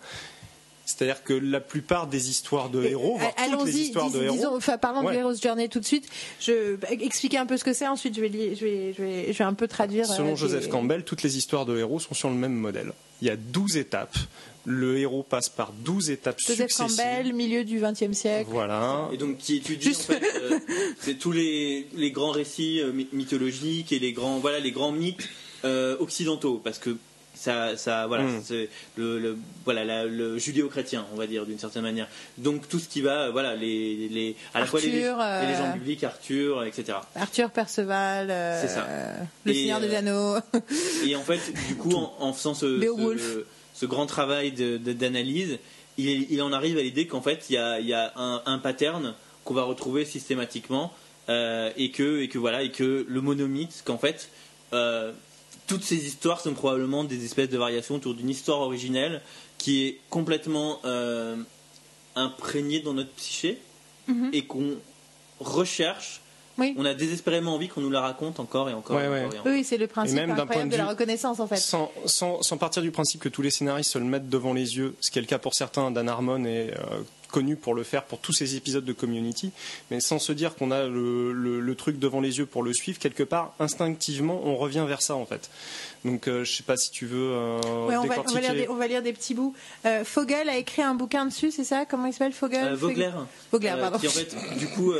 [0.85, 4.57] C'est-à-dire que la plupart des histoires de héros, voire toutes les histoires de héros.
[4.57, 6.09] enfin, parlons de Hero's Journey tout de suite.
[6.39, 7.89] Je bah, expliquer un peu ce que c'est.
[7.89, 10.07] Ensuite, je vais, je vais, je vais, je vais un peu traduire.
[10.07, 12.93] Selon Joseph Campbell, toutes les histoires de héros sont sur le même modèle.
[13.23, 14.17] Il y a 12 étapes
[14.67, 16.97] le héros passe par 12 étapes Joseph successives.
[16.97, 18.51] Campbell, milieu du XXe siècle.
[18.51, 19.09] Voilà.
[19.13, 20.59] Et donc qui étudie en fait, euh,
[21.01, 25.29] c'est tous les, les, grands récits euh, mythologiques et les grands voilà les grands mythes
[25.65, 26.97] euh, occidentaux parce que
[27.37, 28.41] ça, ça voilà hmm.
[28.43, 32.09] c'est le, voilà le judéo-chrétien on va dire d'une certaine manière.
[32.39, 36.65] Donc tout ce qui va voilà les, les à la fois les, légendes bibliques Arthur
[36.65, 38.87] etc Arthur Perceval ça.
[39.45, 40.37] le Seigneur des Anneaux.
[41.07, 43.45] et en fait du coup en, faisant ce, ce
[43.77, 45.59] ce grand travail d'analyse,
[45.99, 47.59] il, en arrive à l'idée qu'en fait, il y
[47.93, 49.15] a, un, pattern
[49.45, 50.93] qu'on va retrouver systématiquement
[51.29, 54.31] euh, et, que, et que voilà, et que le monomythe, qu'en fait,
[54.73, 55.13] euh,
[55.67, 59.23] toutes ces histoires sont probablement des espèces de variations autour d'une histoire originelle
[59.59, 61.37] qui est complètement euh,
[62.15, 63.59] imprégnée dans notre psyché
[64.09, 64.31] mm-hmm.
[64.33, 64.77] et qu'on
[65.41, 66.21] recherche
[66.59, 69.01] on a désespérément envie qu'on nous la raconte encore et encore.
[69.45, 71.57] Oui, c'est le principe incroyable de, la reconnaissance en fait.
[71.57, 75.11] Sans, partir du principe que tous les scénaristes se le mettent devant les yeux, ce
[75.11, 77.03] qui est le cas pour certains, Dan Harmon et euh,
[77.37, 79.53] connu pour le faire pour tous ces épisodes de Community,
[79.91, 83.23] mais sans se dire qu'on a le, truc devant les yeux pour le suivre, quelque
[83.23, 85.51] part, instinctivement, on revient vers ça en fait.
[86.07, 87.33] Donc euh, je sais pas si tu veux.
[87.33, 87.77] Euh, on,
[88.77, 89.55] va, lire des, petits bouts.
[89.85, 91.85] Euh, Fogel a écrit un bouquin dessus, c'est ça?
[91.85, 92.73] Comment il s'appelle Fogel?
[92.73, 93.11] Vogler.
[93.53, 93.99] Vogler, pardon.
[93.99, 94.95] Qui en fait, du coup,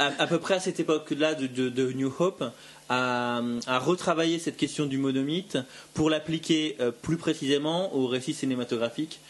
[0.00, 2.42] à, peu près à cette époque-là de, New Hope,
[2.90, 5.58] à, retravailler cette question du monomythe
[5.94, 9.20] pour l'appliquer plus précisément au récit cinématographique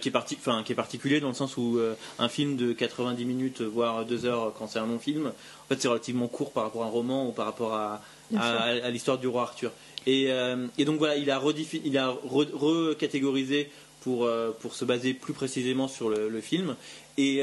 [0.00, 1.78] qui, est enfin, qui est particulier dans le sens où
[2.18, 5.80] un film de 90 minutes, voire 2 heures quand c'est un long film, en fait
[5.80, 8.02] c'est relativement court par rapport à un roman ou par rapport à,
[8.36, 9.72] à, l'histoire du roi Arthur.
[10.06, 10.30] Et,
[10.78, 11.40] et, donc voilà, il a,
[11.84, 14.28] il a recatégorisé pour,
[14.60, 16.76] pour se baser plus précisément sur le, film.
[17.18, 17.42] Et,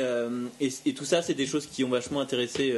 [0.59, 2.73] et, tout ça, c'est des choses qui ont vachement intéressé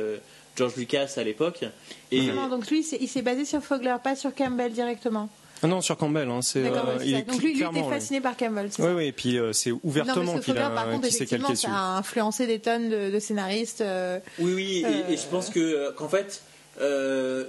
[0.56, 1.64] George Lucas à l'époque.
[2.12, 2.28] Et...
[2.28, 5.30] donc lui, il s'est basé sur Fogler, pas sur Campbell directement.
[5.64, 6.28] Ah non, sur Campbell.
[6.30, 8.70] Hein, c'est, euh, il donc lui, il était fasciné par Campbell.
[8.80, 11.98] Oui, oui, et puis euh, c'est ouvertement qu'il a, par contre, s'est calqué Ça a
[11.98, 13.82] influencé des tonnes de, scénaristes.
[13.82, 16.42] Euh, oui, oui, et, je pense que qu'en fait,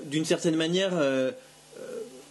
[0.07, 0.93] d'une certaine manière,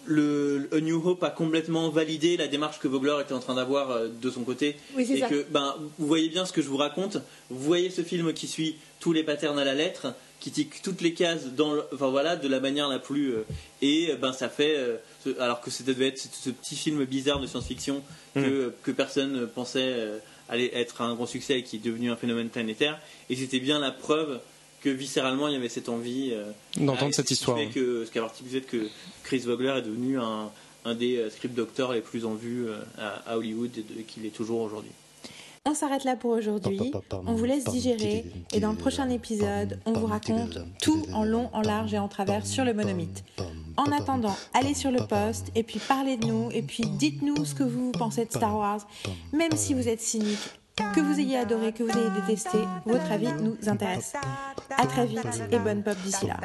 [0.05, 4.01] le A New Hope a complètement validé la démarche que Vogler était en train d'avoir
[4.07, 4.75] de son côté.
[4.95, 7.17] Oui, c'est et que, ben, vous voyez bien ce que je vous raconte.
[7.49, 11.01] Vous voyez ce film qui suit tous les patterns à la lettre qui tique toutes
[11.01, 13.45] les cases dans enfin voilà de la manière la plus euh,
[13.81, 14.97] et ben ça fait euh,
[15.39, 18.01] alors que c'était devait être ce petit film bizarre de science-fiction
[18.33, 18.73] que, mm.
[18.83, 20.17] que personne pensait euh,
[20.49, 22.99] allait être un grand succès et qui est devenu un phénomène planétaire.
[23.29, 24.41] Et c'était bien la preuve
[24.81, 26.33] que viscéralement il y avait cette envie
[26.75, 28.89] d'entendre cette histoire que, ce qui a participé que
[29.23, 30.51] Chris Vogler est devenu un,
[30.85, 32.65] un des script doctors les plus en vue
[32.97, 34.91] à, Hollywood et qu'il est toujours aujourd'hui
[35.71, 36.91] on s'arrête là pour aujourd'hui.
[37.11, 41.49] On vous laisse digérer et dans le prochain épisode, on vous raconte tout en long,
[41.53, 43.23] en large et en travers sur le monomythe.
[43.77, 47.55] En attendant, allez sur le post et puis parlez de nous et puis dites-nous ce
[47.55, 48.85] que vous pensez de Star Wars,
[49.31, 50.59] même si vous êtes cynique.
[50.95, 54.13] Que vous ayez adoré, que vous ayez détesté, votre avis nous intéresse.
[54.75, 56.39] À très vite et bonne pop d'ici là.